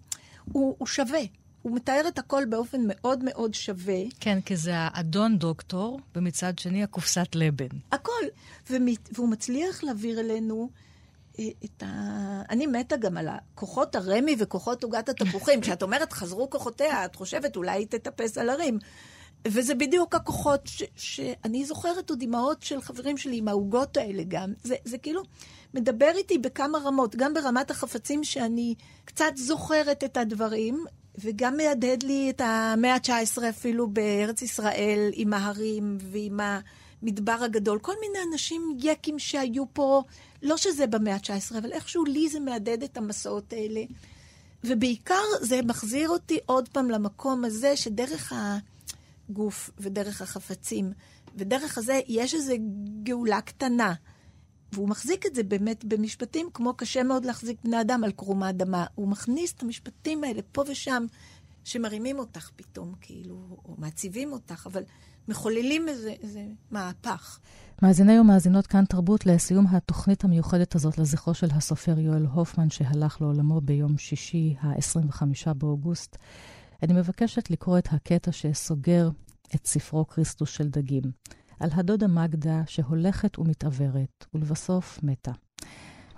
[0.53, 1.20] הוא, הוא שווה.
[1.62, 4.01] הוא מתאר את הכל באופן מאוד מאוד שווה.
[4.20, 7.76] כן, כי זה האדון דוקטור, ומצד שני הקופסת לבן.
[7.93, 8.24] הכל.
[8.70, 10.70] ומת, והוא מצליח להעביר אלינו
[11.64, 12.43] את ה...
[12.51, 15.61] אני מתה גם על הכוחות הרמי וכוחות עוגת התפוחים.
[15.61, 18.78] כשאת אומרת חזרו כוחותיה, את חושבת אולי היא תטפס על הרים.
[19.49, 24.53] וזה בדיוק הכוחות ש, שאני זוכרת עוד אימהות של חברים שלי עם העוגות האלה גם.
[24.62, 25.22] זה, זה כאילו
[25.74, 28.74] מדבר איתי בכמה רמות, גם ברמת החפצים שאני
[29.05, 30.84] קצת זוכרת את הדברים,
[31.18, 36.41] וגם מהדהד לי את המאה ה-19 אפילו בארץ ישראל, עם ההרים ועם
[37.07, 37.79] המדבר הגדול.
[37.79, 40.03] כל מיני אנשים יקים שהיו פה,
[40.43, 43.83] לא שזה במאה ה-19, אבל איכשהו לי זה מהדהד את המסעות האלה.
[44.65, 48.33] ובעיקר זה מחזיר אותי עוד פעם למקום הזה, שדרך
[49.29, 50.93] הגוף ודרך החפצים,
[51.37, 52.55] ודרך הזה יש איזו
[53.03, 53.95] גאולה קטנה.
[54.73, 58.87] והוא מחזיק את זה באמת במשפטים כמו קשה מאוד להחזיק בני אדם על קרום האדמה.
[58.95, 61.07] הוא מכניס את המשפטים האלה פה ושם,
[61.65, 63.35] שמרימים אותך פתאום, כאילו,
[63.65, 64.83] או מעציבים אותך, אבל
[65.29, 67.39] מחוללים איזה, איזה מהפך.
[67.83, 73.61] מאזיני ומאזינות כאן תרבות לסיום התוכנית המיוחדת הזאת לזכרו של הסופר יואל הופמן, שהלך לעולמו
[73.61, 76.16] ביום שישי, ה-25 באוגוסט.
[76.83, 79.11] אני מבקשת לקרוא את הקטע שסוגר
[79.55, 81.03] את ספרו כריסטוס של דגים.
[81.61, 85.33] על הדודה מגדה שהולכת ומתעוורת, ולבסוף מתה.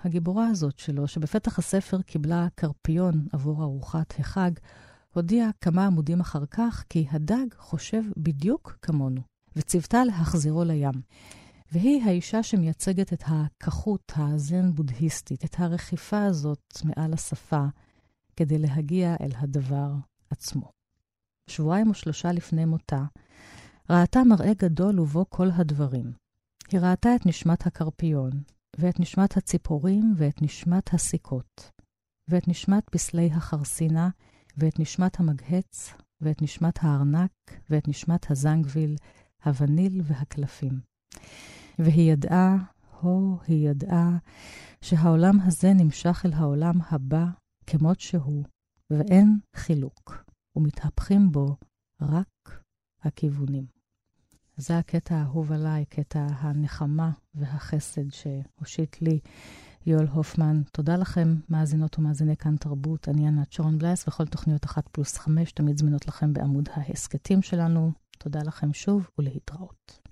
[0.03, 4.51] הגיבורה הזאת שלו, שבפתח הספר קיבלה קרפיון עבור ארוחת החג,
[5.13, 9.21] הודיעה כמה עמודים אחר כך כי הדג חושב בדיוק כמונו,
[9.55, 11.01] וציוותה להחזירו לים.
[11.71, 17.65] והיא האישה שמייצגת את הכחות הזן-בודהיסטית, את הרכיפה הזאת מעל השפה,
[18.35, 19.91] כדי להגיע אל הדבר
[20.29, 20.71] עצמו.
[21.49, 23.03] שבועיים או שלושה לפני מותה,
[23.89, 26.13] ראתה מראה גדול ובו כל הדברים.
[26.71, 28.31] היא ראתה את נשמת הקרפיון,
[28.77, 31.71] ואת נשמת הציפורים, ואת נשמת הסיכות,
[32.27, 34.09] ואת נשמת פסלי החרסינה,
[34.59, 37.31] ואת נשמת המגהץ, ואת נשמת הארנק,
[37.69, 38.95] ואת נשמת הזנגוויל,
[39.45, 40.79] הווניל והקלפים.
[41.79, 42.57] והיא ידעה,
[43.01, 44.17] הו, היא ידעה,
[44.81, 47.25] שהעולם הזה נמשך אל העולם הבא
[47.67, 48.43] כמות שהוא,
[48.89, 50.23] ואין חילוק,
[50.55, 51.55] ומתהפכים בו
[52.01, 52.63] רק
[53.03, 53.65] הכיוונים.
[54.57, 59.19] זה הקטע האהוב עליי, קטע הנחמה והחסד שהושיט לי
[59.85, 60.61] יואל הופמן.
[60.71, 63.09] תודה לכם, מאזינות ומאזיני כאן תרבות.
[63.09, 67.91] אני ענת שרון בלייס, וכל תוכניות אחת פלוס חמש תמיד זמינות לכם בעמוד ההסכתים שלנו.
[68.17, 70.08] תודה לכם שוב ולהתראות.